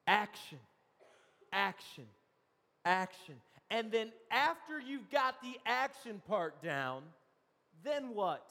Action, 0.07 0.59
action, 1.51 2.05
action. 2.85 3.35
And 3.71 3.91
then 3.91 4.11
after 4.31 4.79
you've 4.79 5.09
got 5.09 5.41
the 5.41 5.55
action 5.65 6.21
part 6.27 6.61
down, 6.61 7.03
then 7.83 8.15
what? 8.15 8.47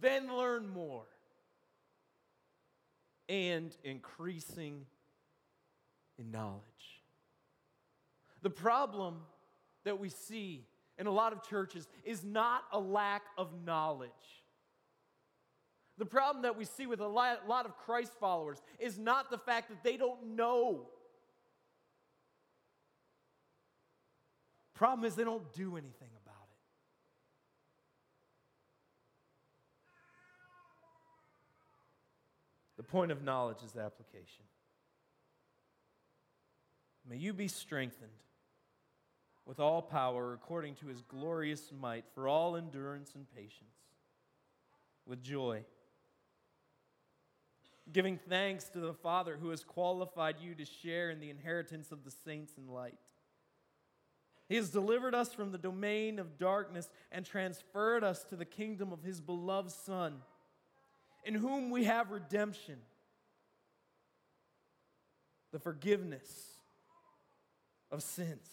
Then 0.00 0.34
learn 0.34 0.68
more. 0.68 1.06
And 3.28 3.74
increasing 3.82 4.86
in 6.18 6.30
knowledge. 6.30 6.62
The 8.42 8.50
problem 8.50 9.16
that 9.84 9.98
we 9.98 10.08
see 10.10 10.66
in 10.98 11.06
a 11.06 11.10
lot 11.10 11.32
of 11.32 11.42
churches 11.42 11.88
is 12.04 12.22
not 12.22 12.64
a 12.72 12.78
lack 12.78 13.22
of 13.36 13.48
knowledge. 13.64 14.10
The 15.98 16.06
problem 16.06 16.42
that 16.42 16.56
we 16.56 16.64
see 16.66 16.86
with 16.86 17.00
a 17.00 17.08
lot 17.08 17.40
of 17.64 17.76
Christ 17.78 18.12
followers 18.20 18.60
is 18.78 18.98
not 18.98 19.30
the 19.30 19.38
fact 19.38 19.70
that 19.70 19.82
they 19.82 19.96
don't 19.96 20.36
know 20.36 20.88
Problem 24.76 25.06
is, 25.06 25.14
they 25.14 25.24
don't 25.24 25.52
do 25.54 25.76
anything 25.76 26.10
about 26.22 26.34
it. 26.42 26.58
The 32.76 32.82
point 32.82 33.10
of 33.10 33.22
knowledge 33.22 33.62
is 33.64 33.74
application. 33.74 34.44
May 37.08 37.16
you 37.16 37.32
be 37.32 37.48
strengthened 37.48 38.10
with 39.46 39.60
all 39.60 39.80
power 39.80 40.34
according 40.34 40.74
to 40.74 40.88
his 40.88 41.00
glorious 41.02 41.72
might 41.80 42.04
for 42.14 42.28
all 42.28 42.54
endurance 42.54 43.12
and 43.14 43.26
patience, 43.34 43.78
with 45.06 45.22
joy. 45.22 45.64
Giving 47.92 48.18
thanks 48.28 48.64
to 48.70 48.80
the 48.80 48.92
Father 48.92 49.38
who 49.40 49.50
has 49.50 49.64
qualified 49.64 50.36
you 50.38 50.54
to 50.56 50.66
share 50.66 51.08
in 51.10 51.20
the 51.20 51.30
inheritance 51.30 51.92
of 51.92 52.04
the 52.04 52.10
saints 52.10 52.54
in 52.58 52.68
light. 52.68 52.98
He 54.48 54.56
has 54.56 54.70
delivered 54.70 55.14
us 55.14 55.34
from 55.34 55.50
the 55.50 55.58
domain 55.58 56.18
of 56.18 56.38
darkness 56.38 56.88
and 57.10 57.26
transferred 57.26 58.04
us 58.04 58.22
to 58.24 58.36
the 58.36 58.44
kingdom 58.44 58.92
of 58.92 59.02
His 59.02 59.20
beloved 59.20 59.72
Son, 59.72 60.22
in 61.24 61.34
whom 61.34 61.70
we 61.70 61.84
have 61.84 62.10
redemption, 62.10 62.76
the 65.52 65.58
forgiveness 65.58 66.58
of 67.90 68.02
sins. 68.02 68.48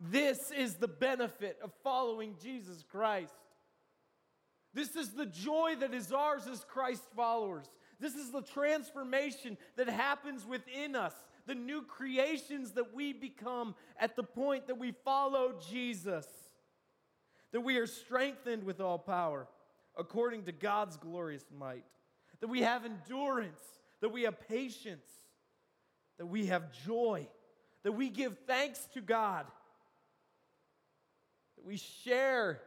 This 0.00 0.38
is 0.56 0.74
the 0.74 0.88
benefit 0.88 1.58
of 1.62 1.72
following 1.82 2.36
Jesus 2.42 2.84
Christ. 2.90 3.32
This 4.74 4.94
is 4.96 5.10
the 5.10 5.26
joy 5.26 5.74
that 5.80 5.94
is 5.94 6.12
ours 6.12 6.46
as 6.50 6.64
Christ 6.64 7.02
followers. 7.16 7.66
This 7.98 8.14
is 8.14 8.30
the 8.30 8.42
transformation 8.42 9.56
that 9.76 9.88
happens 9.88 10.46
within 10.46 10.94
us 10.94 11.14
the 11.48 11.54
new 11.54 11.82
creations 11.82 12.72
that 12.72 12.94
we 12.94 13.12
become 13.12 13.74
at 13.98 14.14
the 14.14 14.22
point 14.22 14.68
that 14.68 14.78
we 14.78 14.92
follow 15.04 15.54
Jesus. 15.70 16.26
That 17.52 17.62
we 17.62 17.78
are 17.78 17.86
strengthened 17.86 18.62
with 18.62 18.80
all 18.80 18.98
power 18.98 19.48
according 19.96 20.44
to 20.44 20.52
God's 20.52 20.96
glorious 20.96 21.44
might. 21.58 21.84
That 22.40 22.48
we 22.48 22.62
have 22.62 22.84
endurance, 22.84 23.60
that 24.00 24.10
we 24.10 24.22
have 24.22 24.48
patience, 24.48 25.06
that 26.18 26.26
we 26.26 26.46
have 26.46 26.70
joy, 26.86 27.26
that 27.82 27.92
we 27.92 28.10
give 28.10 28.36
thanks 28.46 28.86
to 28.94 29.00
God, 29.00 29.46
that 31.56 31.64
we 31.64 31.78
share 31.78 32.60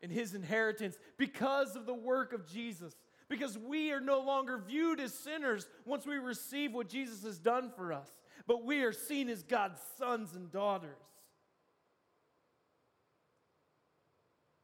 in 0.00 0.10
his 0.10 0.34
inheritance 0.34 0.96
because 1.16 1.74
of 1.74 1.86
the 1.86 1.94
work 1.94 2.32
of 2.32 2.46
Jesus. 2.46 2.94
Because 3.28 3.58
we 3.58 3.92
are 3.92 4.00
no 4.00 4.20
longer 4.20 4.58
viewed 4.58 5.00
as 5.00 5.12
sinners 5.12 5.68
once 5.84 6.06
we 6.06 6.16
receive 6.16 6.72
what 6.72 6.88
Jesus 6.88 7.22
has 7.24 7.38
done 7.38 7.70
for 7.76 7.92
us, 7.92 8.08
but 8.48 8.64
we 8.64 8.82
are 8.82 8.92
seen 8.92 9.28
as 9.28 9.42
God's 9.42 9.78
sons 9.98 10.34
and 10.34 10.50
daughters. 10.50 10.96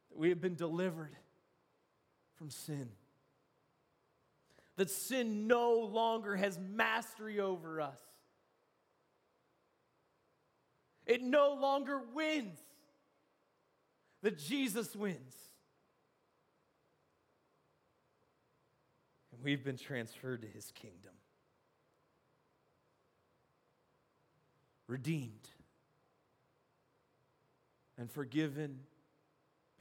That 0.09 0.17
We 0.17 0.29
have 0.29 0.41
been 0.41 0.55
delivered 0.55 1.15
from 2.33 2.49
sin. 2.49 2.89
That 4.77 4.89
sin 4.89 5.45
no 5.45 5.73
longer 5.79 6.35
has 6.35 6.57
mastery 6.57 7.39
over 7.39 7.79
us. 7.79 7.99
It 11.05 11.21
no 11.21 11.53
longer 11.53 12.01
wins. 12.15 12.59
That 14.23 14.39
Jesus 14.39 14.95
wins. 14.95 15.35
And 19.31 19.43
we've 19.43 19.63
been 19.63 19.77
transferred 19.77 20.41
to 20.41 20.47
his 20.47 20.71
kingdom. 20.71 21.11
Redeemed 24.87 25.49
and 27.97 28.11
forgiven 28.11 28.79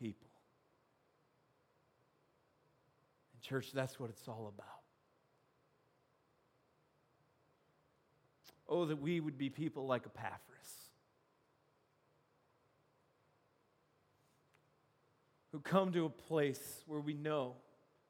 people. 0.01 0.31
And, 3.33 3.43
church, 3.43 3.73
that's 3.73 3.99
what 3.99 4.11
it's 4.11 4.27
all 4.29 4.53
about. 4.55 4.67
Oh, 8.69 8.87
that 8.87 9.01
we 9.01 9.21
would 9.21 9.37
be 9.37 9.51
people 9.51 9.87
like 9.87 10.05
Epaphras. 10.07 10.41
Who 15.53 15.61
come 15.61 15.93
to 15.93 16.07
a 16.07 16.11
place 16.11 16.83
where 16.87 17.01
we 17.01 17.15
know 17.15 17.55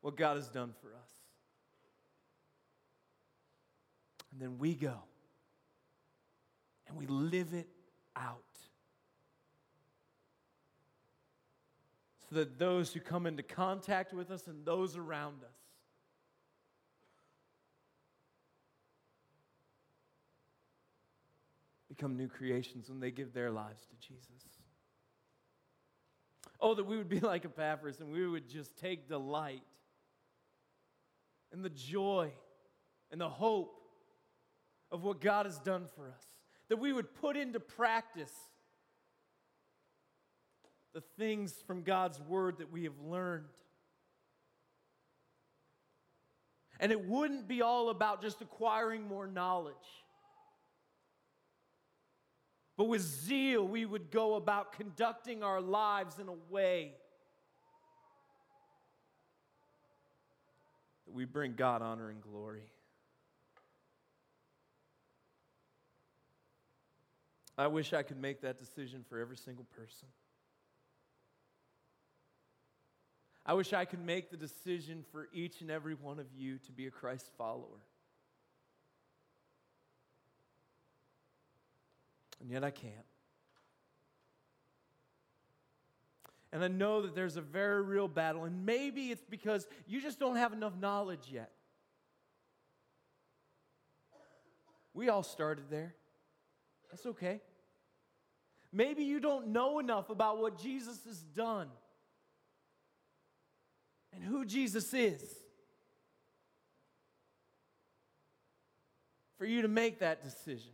what 0.00 0.16
God 0.16 0.36
has 0.36 0.48
done 0.48 0.72
for 0.80 0.88
us. 0.88 1.10
And 4.32 4.40
then 4.40 4.58
we 4.58 4.74
go 4.74 5.02
and 6.94 7.00
we 7.00 7.06
live 7.06 7.52
it 7.52 7.68
out. 8.16 8.42
So 12.28 12.36
that 12.36 12.58
those 12.58 12.92
who 12.92 13.00
come 13.00 13.26
into 13.26 13.42
contact 13.42 14.12
with 14.12 14.30
us 14.30 14.46
and 14.46 14.64
those 14.64 14.96
around 14.96 15.42
us 15.42 15.56
become 21.88 22.16
new 22.16 22.28
creations 22.28 22.88
when 22.88 23.00
they 23.00 23.10
give 23.10 23.32
their 23.32 23.50
lives 23.50 23.86
to 23.86 23.96
Jesus. 24.08 24.24
Oh, 26.60 26.74
that 26.74 26.84
we 26.84 26.96
would 26.96 27.08
be 27.08 27.20
like 27.20 27.44
Epaphras 27.44 28.00
and 28.00 28.10
we 28.10 28.26
would 28.26 28.48
just 28.48 28.76
take 28.78 29.08
delight 29.08 29.62
in 31.52 31.62
the 31.62 31.70
joy 31.70 32.32
and 33.10 33.20
the 33.20 33.28
hope 33.28 33.80
of 34.90 35.02
what 35.02 35.20
God 35.20 35.46
has 35.46 35.58
done 35.58 35.86
for 35.94 36.08
us. 36.08 36.33
That 36.74 36.80
we 36.80 36.92
would 36.92 37.14
put 37.14 37.36
into 37.36 37.60
practice 37.60 38.32
the 40.92 41.02
things 41.16 41.54
from 41.68 41.84
God's 41.84 42.20
word 42.20 42.58
that 42.58 42.72
we 42.72 42.82
have 42.82 42.98
learned. 42.98 43.44
And 46.80 46.90
it 46.90 47.06
wouldn't 47.06 47.46
be 47.46 47.62
all 47.62 47.90
about 47.90 48.22
just 48.22 48.42
acquiring 48.42 49.06
more 49.06 49.28
knowledge. 49.28 49.76
But 52.76 52.88
with 52.88 53.02
zeal, 53.02 53.68
we 53.68 53.86
would 53.86 54.10
go 54.10 54.34
about 54.34 54.72
conducting 54.72 55.44
our 55.44 55.60
lives 55.60 56.18
in 56.18 56.26
a 56.26 56.52
way 56.52 56.94
that 61.06 61.14
we 61.14 61.24
bring 61.24 61.54
God 61.54 61.82
honor 61.82 62.10
and 62.10 62.20
glory. 62.20 62.64
I 67.56 67.68
wish 67.68 67.92
I 67.92 68.02
could 68.02 68.20
make 68.20 68.40
that 68.42 68.58
decision 68.58 69.04
for 69.08 69.18
every 69.18 69.36
single 69.36 69.64
person. 69.76 70.08
I 73.46 73.52
wish 73.52 73.72
I 73.72 73.84
could 73.84 74.04
make 74.04 74.30
the 74.30 74.36
decision 74.36 75.04
for 75.12 75.28
each 75.32 75.60
and 75.60 75.70
every 75.70 75.94
one 75.94 76.18
of 76.18 76.26
you 76.36 76.58
to 76.58 76.72
be 76.72 76.86
a 76.86 76.90
Christ 76.90 77.30
follower. 77.36 77.82
And 82.40 82.50
yet 82.50 82.64
I 82.64 82.70
can't. 82.70 82.92
And 86.52 86.62
I 86.62 86.68
know 86.68 87.02
that 87.02 87.14
there's 87.14 87.36
a 87.36 87.40
very 87.40 87.82
real 87.82 88.08
battle, 88.08 88.44
and 88.44 88.64
maybe 88.64 89.10
it's 89.10 89.24
because 89.28 89.66
you 89.86 90.00
just 90.00 90.20
don't 90.20 90.36
have 90.36 90.52
enough 90.52 90.74
knowledge 90.80 91.28
yet. 91.30 91.50
We 94.94 95.08
all 95.08 95.24
started 95.24 95.64
there. 95.68 95.94
That's 96.90 97.06
okay. 97.06 97.40
Maybe 98.72 99.04
you 99.04 99.20
don't 99.20 99.48
know 99.48 99.78
enough 99.78 100.10
about 100.10 100.38
what 100.38 100.58
Jesus 100.58 100.98
has 101.04 101.18
done 101.18 101.68
and 104.12 104.22
who 104.22 104.44
Jesus 104.44 104.92
is 104.94 105.22
for 109.38 109.44
you 109.44 109.62
to 109.62 109.68
make 109.68 110.00
that 110.00 110.22
decision 110.22 110.72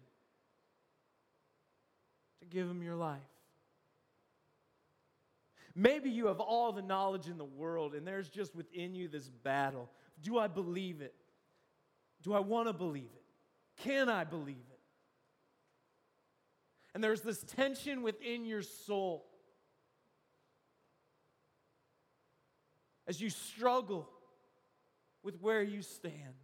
to 2.41 2.47
give 2.47 2.69
him 2.69 2.83
your 2.83 2.97
life. 2.97 3.19
Maybe 5.75 6.11
you 6.11 6.27
have 6.27 6.41
all 6.41 6.73
the 6.73 6.83
knowledge 6.83 7.27
in 7.27 7.39
the 7.39 7.45
world 7.45 7.95
and 7.95 8.07
there's 8.07 8.29
just 8.29 8.55
within 8.55 8.95
you 8.95 9.09
this 9.09 9.29
battle. 9.29 9.91
Do 10.23 10.39
I 10.39 10.47
believe 10.47 11.01
it? 11.01 11.15
Do 12.23 12.35
I 12.35 12.41
want 12.41 12.69
to 12.69 12.73
believe 12.73 13.09
it? 13.15 13.83
Can 13.83 14.09
I 14.09 14.25
believe 14.25 14.57
it? 14.70 14.70
And 16.95 17.05
there's 17.05 17.21
this 17.21 17.43
tension 17.43 18.03
within 18.03 18.45
your 18.45 18.63
soul 18.63 19.27
as 23.07 23.21
you 23.21 23.31
struggle 23.31 24.09
with 25.23 25.41
where 25.41 25.63
you 25.63 25.83
stand. 25.83 26.35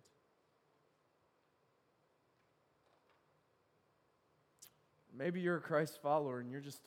Maybe 5.17 5.41
you're 5.41 5.57
a 5.57 5.61
Christ 5.61 5.99
follower 6.03 6.41
and 6.41 6.51
you're 6.51 6.61
just 6.61 6.81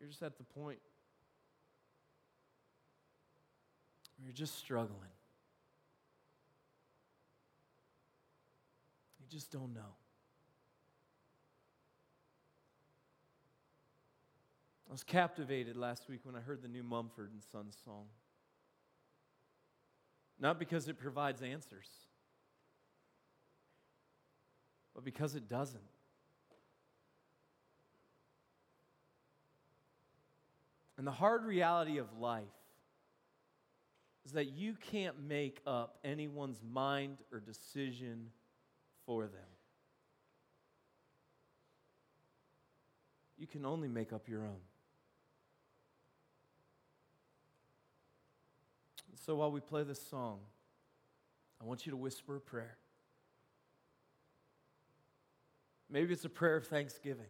you're 0.00 0.08
just 0.08 0.22
at 0.22 0.36
the 0.36 0.42
point 0.42 0.80
where 4.16 4.26
you're 4.26 4.34
just 4.34 4.58
struggling. 4.58 4.98
You 9.20 9.26
just 9.30 9.52
don't 9.52 9.72
know. 9.72 10.01
I 14.92 14.94
was 14.94 15.04
captivated 15.04 15.74
last 15.74 16.06
week 16.10 16.20
when 16.24 16.36
I 16.36 16.40
heard 16.40 16.60
the 16.60 16.68
new 16.68 16.82
Mumford 16.82 17.30
and 17.32 17.42
Sons 17.50 17.78
song. 17.82 18.04
Not 20.38 20.58
because 20.58 20.86
it 20.86 20.98
provides 20.98 21.40
answers, 21.40 21.88
but 24.94 25.02
because 25.02 25.34
it 25.34 25.48
doesn't. 25.48 25.80
And 30.98 31.06
the 31.06 31.10
hard 31.10 31.46
reality 31.46 31.96
of 31.96 32.08
life 32.18 32.42
is 34.26 34.32
that 34.32 34.52
you 34.52 34.74
can't 34.74 35.18
make 35.26 35.62
up 35.66 35.96
anyone's 36.04 36.60
mind 36.70 37.16
or 37.32 37.40
decision 37.40 38.26
for 39.06 39.22
them. 39.22 39.40
You 43.38 43.46
can 43.46 43.64
only 43.64 43.88
make 43.88 44.12
up 44.12 44.28
your 44.28 44.44
own. 44.44 44.60
So 49.24 49.36
while 49.36 49.50
we 49.50 49.60
play 49.60 49.84
this 49.84 50.00
song, 50.08 50.40
I 51.60 51.64
want 51.64 51.86
you 51.86 51.90
to 51.90 51.96
whisper 51.96 52.36
a 52.36 52.40
prayer. 52.40 52.76
Maybe 55.88 56.12
it's 56.12 56.24
a 56.24 56.30
prayer 56.30 56.56
of 56.56 56.66
thanksgiving 56.66 57.26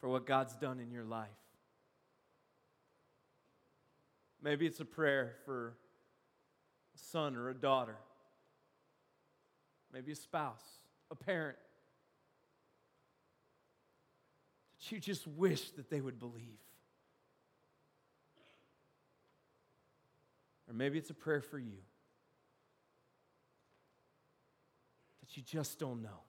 for 0.00 0.08
what 0.08 0.26
God's 0.26 0.54
done 0.56 0.78
in 0.78 0.90
your 0.90 1.04
life. 1.04 1.28
Maybe 4.42 4.66
it's 4.66 4.80
a 4.80 4.84
prayer 4.84 5.34
for 5.44 5.74
a 6.94 6.98
son 6.98 7.34
or 7.34 7.48
a 7.48 7.54
daughter 7.54 7.96
maybe 9.92 10.12
a 10.12 10.16
spouse, 10.16 10.62
a 11.10 11.14
parent, 11.14 11.56
that 14.78 14.92
you 14.92 15.00
just 15.00 15.26
wish 15.26 15.70
that 15.72 15.90
they 15.90 16.00
would 16.00 16.18
believe. 16.18 16.58
Or 20.68 20.74
maybe 20.74 20.98
it's 20.98 21.10
a 21.10 21.14
prayer 21.14 21.40
for 21.40 21.58
you 21.58 21.78
that 25.20 25.36
you 25.36 25.42
just 25.42 25.78
don't 25.78 26.02
know. 26.02 26.20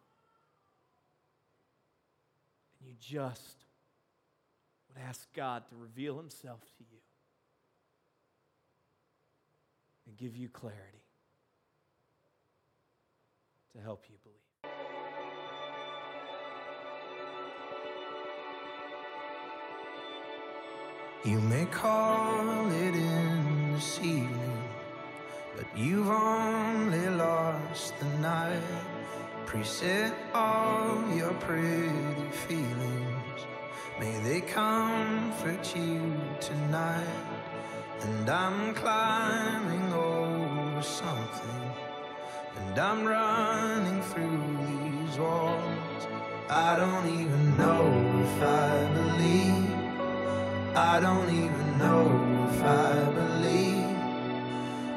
And 2.79 2.89
you 2.89 2.95
just 2.99 3.65
would 4.87 5.03
ask 5.07 5.27
God 5.33 5.63
to 5.69 5.75
reveal 5.75 6.17
Himself 6.17 6.61
to 6.77 6.83
you 6.89 6.99
and 10.07 10.17
give 10.17 10.37
you 10.37 10.47
clarity 10.47 11.03
to 13.75 13.81
help 13.81 14.05
you 14.09 14.15
believe. 14.23 14.37
You 21.25 21.41
may 21.41 21.65
call 21.65 22.71
it 22.71 22.95
in 22.95 23.18
but 25.55 25.65
you've 25.73 26.09
only 26.09 27.07
lost 27.09 27.97
the 27.99 28.05
night. 28.17 28.61
Preset 29.45 30.13
all 30.33 31.01
your 31.15 31.33
pretty 31.35 32.29
feelings. 32.47 33.41
May 33.97 34.19
they 34.19 34.41
comfort 34.41 35.75
you 35.77 36.13
tonight. 36.41 37.25
And 38.01 38.29
I'm 38.29 38.73
climbing 38.73 39.93
over 39.93 40.81
something, 40.81 41.71
and 42.57 42.77
I'm 42.77 43.05
running 43.05 44.01
through 44.01 44.41
these 44.67 45.17
walls. 45.17 46.07
I 46.49 46.75
don't 46.75 47.07
even 47.21 47.57
know 47.57 47.85
if 48.25 48.43
I 48.43 48.71
believe. 48.99 50.75
I 50.75 50.99
don't 50.99 51.29
even 51.29 51.77
know 51.77 52.28
if 52.49 52.63
I 52.63 52.93
believe. 53.19 53.97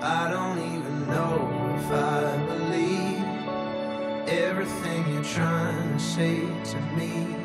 I 0.03 0.31
don't 0.31 0.59
even 0.75 1.07
know 1.07 1.37
if 1.79 1.91
I 1.93 2.37
believe 2.53 3.23
everything 4.29 5.13
you're 5.13 5.23
trying 5.23 5.93
to 5.93 5.99
say 5.99 6.41
to 6.41 6.81
me. 6.97 7.42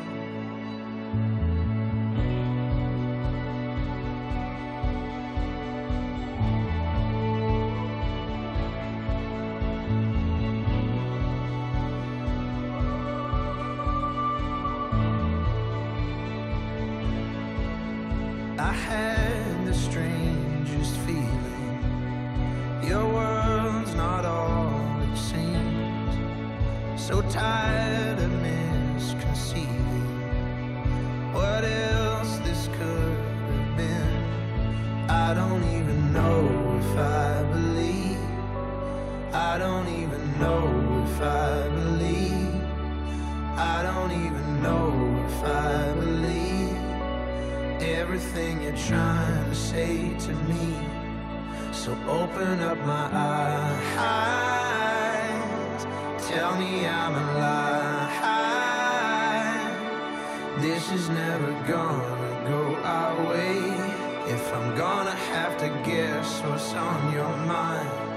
I'm 64.52 64.74
gonna 64.76 65.10
have 65.10 65.58
to 65.58 65.68
guess 65.84 66.40
what's 66.40 66.72
on 66.72 67.12
your 67.12 67.36
mind. 67.46 68.07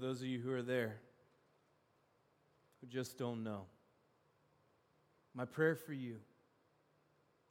Those 0.00 0.20
of 0.20 0.26
you 0.26 0.40
who 0.40 0.52
are 0.52 0.62
there, 0.62 0.96
who 2.80 2.86
just 2.86 3.18
don't 3.18 3.44
know, 3.44 3.66
my 5.34 5.44
prayer 5.44 5.76
for 5.76 5.92
you 5.92 6.16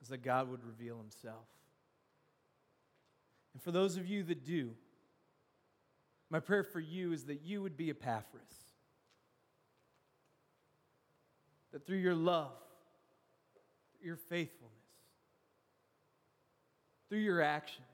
is 0.01 0.09
that 0.09 0.23
God 0.23 0.49
would 0.49 0.63
reveal 0.63 0.97
Himself. 0.97 1.45
And 3.53 3.61
for 3.61 3.71
those 3.71 3.97
of 3.97 4.07
you 4.07 4.23
that 4.23 4.45
do, 4.45 4.71
my 6.29 6.39
prayer 6.39 6.63
for 6.63 6.79
you 6.79 7.11
is 7.11 7.25
that 7.25 7.41
you 7.43 7.61
would 7.61 7.75
be 7.75 7.89
Epaphras. 7.89 8.43
That 11.71 11.85
through 11.85 11.97
your 11.97 12.15
love, 12.15 12.51
your 14.01 14.15
faithfulness, 14.15 14.73
through 17.09 17.19
your 17.19 17.41
actions, 17.41 17.85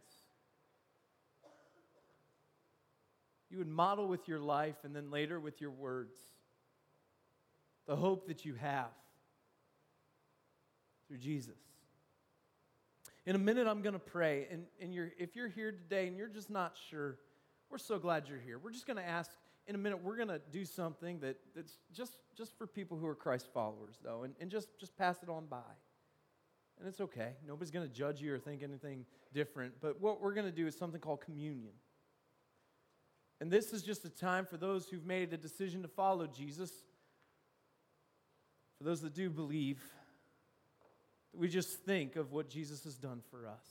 you 3.56 3.60
would 3.60 3.70
model 3.70 4.06
with 4.06 4.28
your 4.28 4.40
life 4.40 4.76
and 4.84 4.94
then 4.94 5.10
later 5.10 5.40
with 5.40 5.62
your 5.62 5.72
words 5.72 6.18
the 7.88 7.96
hope 7.96 8.28
that 8.28 8.44
you 8.44 8.54
have 8.56 8.92
through 11.08 11.20
Jesus. 11.20 11.56
In 13.26 13.34
a 13.34 13.40
minute, 13.40 13.66
I'm 13.66 13.82
going 13.82 13.94
to 13.94 14.00
pray. 14.00 14.48
And, 14.52 14.66
and 14.82 14.94
you're, 14.94 15.12
if 15.18 15.38
you're 15.38 15.48
here 15.48 15.72
today 15.72 16.08
and 16.08 16.18
you're 16.18 16.28
just 16.28 16.50
not 16.50 16.78
sure, 16.90 17.18
we're 17.70 17.78
so 17.78 17.98
glad 17.98 18.28
you're 18.28 18.40
here. 18.40 18.60
We're 18.60 18.72
just 18.72 18.86
going 18.86 18.98
to 18.98 19.08
ask 19.08 19.32
in 19.68 19.76
a 19.76 19.78
minute, 19.78 20.04
we're 20.04 20.18
going 20.18 20.28
to 20.28 20.42
do 20.52 20.66
something 20.66 21.20
that, 21.20 21.38
that's 21.56 21.78
just, 21.94 22.18
just 22.38 22.58
for 22.58 22.68
people 22.68 22.98
who 22.98 23.08
are 23.08 23.16
Christ 23.16 23.48
followers, 23.54 23.96
though, 24.04 24.24
and, 24.24 24.36
and 24.42 24.52
just, 24.52 24.78
just 24.78 24.98
pass 24.98 25.24
it 25.24 25.30
on 25.30 25.46
by. 25.46 25.62
And 26.78 26.90
it's 26.90 27.00
okay. 27.00 27.36
Nobody's 27.48 27.72
going 27.72 27.88
to 27.88 27.94
judge 27.94 28.22
you 28.22 28.34
or 28.34 28.38
think 28.38 28.62
anything 28.62 29.06
different. 29.34 29.76
But 29.80 30.02
what 30.02 30.22
we're 30.22 30.34
going 30.34 30.46
to 30.46 30.52
do 30.52 30.68
is 30.68 30.76
something 30.76 31.00
called 31.00 31.22
communion. 31.22 31.72
And 33.42 33.52
this 33.52 33.74
is 33.74 33.84
just 33.84 34.06
a 34.06 34.10
time 34.10 34.46
for 34.46 34.58
those 34.58 34.88
who've 34.88 35.06
made 35.06 35.34
a 35.34 35.38
decision 35.38 35.82
to 35.82 35.88
follow 35.88 36.26
Jesus, 36.28 36.72
for 38.78 38.86
those 38.86 39.02
that 39.02 39.14
do 39.14 39.30
believe, 39.30 39.82
that 41.32 41.40
we 41.40 41.50
just 41.50 41.80
think 41.82 42.16
of 42.16 42.32
what 42.32 42.50
Jesus 42.50 42.84
has 42.86 42.96
done 42.96 43.22
for 43.30 43.48
us. 43.48 43.66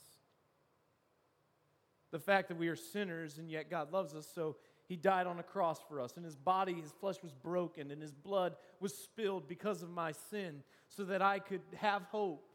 The 2.11 2.19
fact 2.19 2.47
that 2.49 2.57
we 2.57 2.67
are 2.67 2.75
sinners 2.75 3.39
and 3.39 3.49
yet 3.49 3.69
God 3.69 3.91
loves 3.91 4.13
us, 4.13 4.27
so 4.33 4.55
he 4.87 4.95
died 4.95 5.25
on 5.25 5.39
a 5.39 5.43
cross 5.43 5.79
for 5.87 5.99
us, 5.99 6.15
and 6.15 6.23
his 6.23 6.35
body, 6.35 6.73
his 6.73 6.91
flesh 6.91 7.15
was 7.23 7.33
broken, 7.33 7.89
and 7.89 8.01
his 8.01 8.13
blood 8.13 8.55
was 8.79 8.93
spilled 8.93 9.47
because 9.47 9.81
of 9.81 9.89
my 9.89 10.11
sin, 10.11 10.61
so 10.87 11.03
that 11.05 11.23
I 11.23 11.39
could 11.39 11.61
have 11.75 12.03
hope 12.03 12.47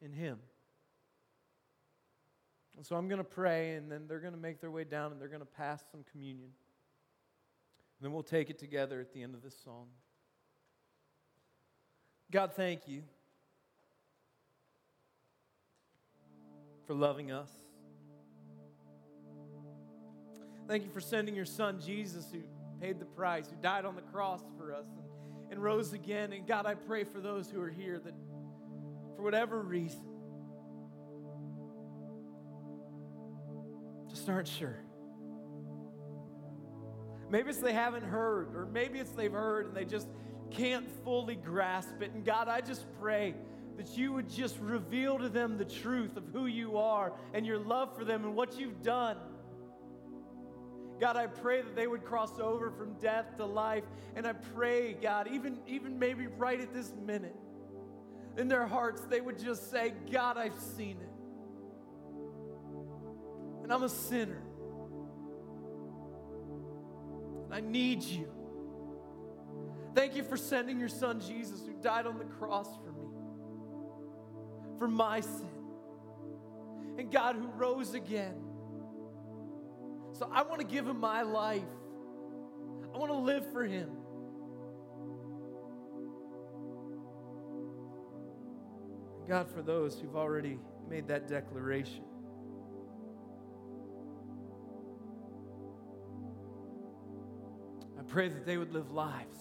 in 0.00 0.12
him. 0.12 0.38
And 2.76 2.84
so 2.84 2.96
I'm 2.96 3.08
going 3.08 3.18
to 3.18 3.24
pray, 3.24 3.74
and 3.74 3.90
then 3.90 4.06
they're 4.08 4.20
going 4.20 4.34
to 4.34 4.40
make 4.40 4.60
their 4.60 4.70
way 4.70 4.84
down 4.84 5.12
and 5.12 5.20
they're 5.20 5.28
going 5.28 5.40
to 5.40 5.46
pass 5.46 5.84
some 5.92 6.04
communion. 6.10 6.50
And 7.98 8.04
then 8.04 8.12
we'll 8.12 8.22
take 8.22 8.50
it 8.50 8.58
together 8.58 9.00
at 9.00 9.12
the 9.12 9.22
end 9.22 9.34
of 9.34 9.42
this 9.42 9.56
song. 9.64 9.86
God, 12.30 12.52
thank 12.54 12.88
you 12.88 13.02
for 16.86 16.94
loving 16.94 17.30
us. 17.30 17.50
Thank 20.66 20.84
you 20.84 20.90
for 20.90 21.00
sending 21.00 21.36
your 21.36 21.44
son 21.44 21.80
Jesus, 21.80 22.26
who 22.32 22.40
paid 22.80 22.98
the 22.98 23.04
price, 23.04 23.48
who 23.48 23.56
died 23.62 23.84
on 23.84 23.94
the 23.94 24.02
cross 24.02 24.40
for 24.58 24.74
us 24.74 24.86
and, 24.96 25.52
and 25.52 25.62
rose 25.62 25.92
again. 25.92 26.32
And 26.32 26.46
God, 26.46 26.66
I 26.66 26.74
pray 26.74 27.04
for 27.04 27.20
those 27.20 27.50
who 27.50 27.60
are 27.60 27.70
here 27.70 28.00
that, 28.02 28.14
for 29.14 29.22
whatever 29.22 29.60
reason, 29.60 30.02
just 34.24 34.30
aren't 34.30 34.48
sure. 34.48 34.78
Maybe 37.28 37.50
it's 37.50 37.58
they 37.58 37.74
haven't 37.74 38.04
heard, 38.04 38.56
or 38.56 38.66
maybe 38.72 38.98
it's 38.98 39.10
they've 39.10 39.30
heard 39.30 39.66
and 39.66 39.76
they 39.76 39.84
just 39.84 40.08
can't 40.50 40.88
fully 41.04 41.34
grasp 41.34 42.00
it. 42.00 42.12
And 42.14 42.24
God, 42.24 42.48
I 42.48 42.62
just 42.62 42.86
pray 43.02 43.34
that 43.76 43.98
you 43.98 44.14
would 44.14 44.30
just 44.30 44.58
reveal 44.60 45.18
to 45.18 45.28
them 45.28 45.58
the 45.58 45.64
truth 45.66 46.16
of 46.16 46.24
who 46.32 46.46
you 46.46 46.78
are 46.78 47.12
and 47.34 47.44
your 47.44 47.58
love 47.58 47.94
for 47.94 48.02
them 48.02 48.24
and 48.24 48.34
what 48.34 48.58
you've 48.58 48.82
done. 48.82 49.18
God, 50.98 51.18
I 51.18 51.26
pray 51.26 51.60
that 51.60 51.76
they 51.76 51.86
would 51.86 52.04
cross 52.04 52.38
over 52.40 52.70
from 52.70 52.94
death 52.94 53.36
to 53.36 53.44
life. 53.44 53.84
And 54.16 54.26
I 54.26 54.32
pray, 54.32 54.94
God, 54.94 55.28
even, 55.30 55.58
even 55.66 55.98
maybe 55.98 56.28
right 56.28 56.60
at 56.60 56.72
this 56.72 56.94
minute, 57.04 57.36
in 58.38 58.48
their 58.48 58.66
hearts, 58.66 59.02
they 59.02 59.20
would 59.20 59.38
just 59.38 59.70
say, 59.70 59.92
God, 60.10 60.38
I've 60.38 60.58
seen 60.58 60.96
it. 61.02 61.13
And 63.64 63.72
I'm 63.72 63.82
a 63.82 63.88
sinner. 63.88 64.42
And 67.46 67.54
I 67.54 67.60
need 67.60 68.02
you. 68.02 68.28
Thank 69.94 70.14
you 70.16 70.22
for 70.22 70.36
sending 70.36 70.78
your 70.78 70.90
son 70.90 71.20
Jesus, 71.20 71.62
who 71.66 71.72
died 71.82 72.06
on 72.06 72.18
the 72.18 72.24
cross 72.24 72.68
for 72.84 72.92
me, 72.92 73.08
for 74.78 74.86
my 74.86 75.20
sin. 75.20 75.48
And 76.98 77.10
God, 77.10 77.36
who 77.36 77.46
rose 77.56 77.94
again. 77.94 78.34
So 80.12 80.30
I 80.30 80.42
want 80.42 80.60
to 80.60 80.66
give 80.66 80.86
him 80.86 81.00
my 81.00 81.22
life. 81.22 81.62
I 82.94 82.98
want 82.98 83.10
to 83.10 83.18
live 83.18 83.50
for 83.50 83.64
him. 83.64 83.88
God, 89.26 89.48
for 89.50 89.62
those 89.62 89.98
who've 89.98 90.16
already 90.16 90.58
made 90.88 91.08
that 91.08 91.28
declaration, 91.28 92.04
pray 98.14 98.28
that 98.28 98.46
they 98.46 98.56
would 98.56 98.72
live 98.72 98.92
lives 98.92 99.38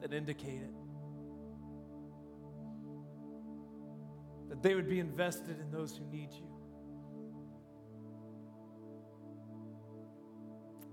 that 0.00 0.14
indicate 0.14 0.62
it. 0.62 0.74
That 4.48 4.62
they 4.62 4.74
would 4.74 4.88
be 4.88 4.98
invested 4.98 5.60
in 5.60 5.70
those 5.70 5.94
who 5.94 6.06
need 6.06 6.32
you. 6.32 6.48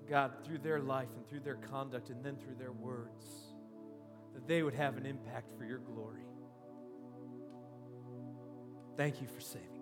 God, 0.10 0.44
through 0.44 0.58
their 0.58 0.82
life 0.82 1.08
and 1.16 1.26
through 1.30 1.40
their 1.40 1.56
conduct 1.56 2.10
and 2.10 2.22
then 2.22 2.36
through 2.36 2.56
their 2.56 2.74
words, 2.74 3.26
that 4.34 4.46
they 4.46 4.62
would 4.62 4.74
have 4.74 4.98
an 4.98 5.06
impact 5.06 5.58
for 5.58 5.64
your 5.64 5.78
glory. 5.78 6.26
Thank 8.98 9.22
you 9.22 9.28
for 9.28 9.40
saving. 9.40 9.79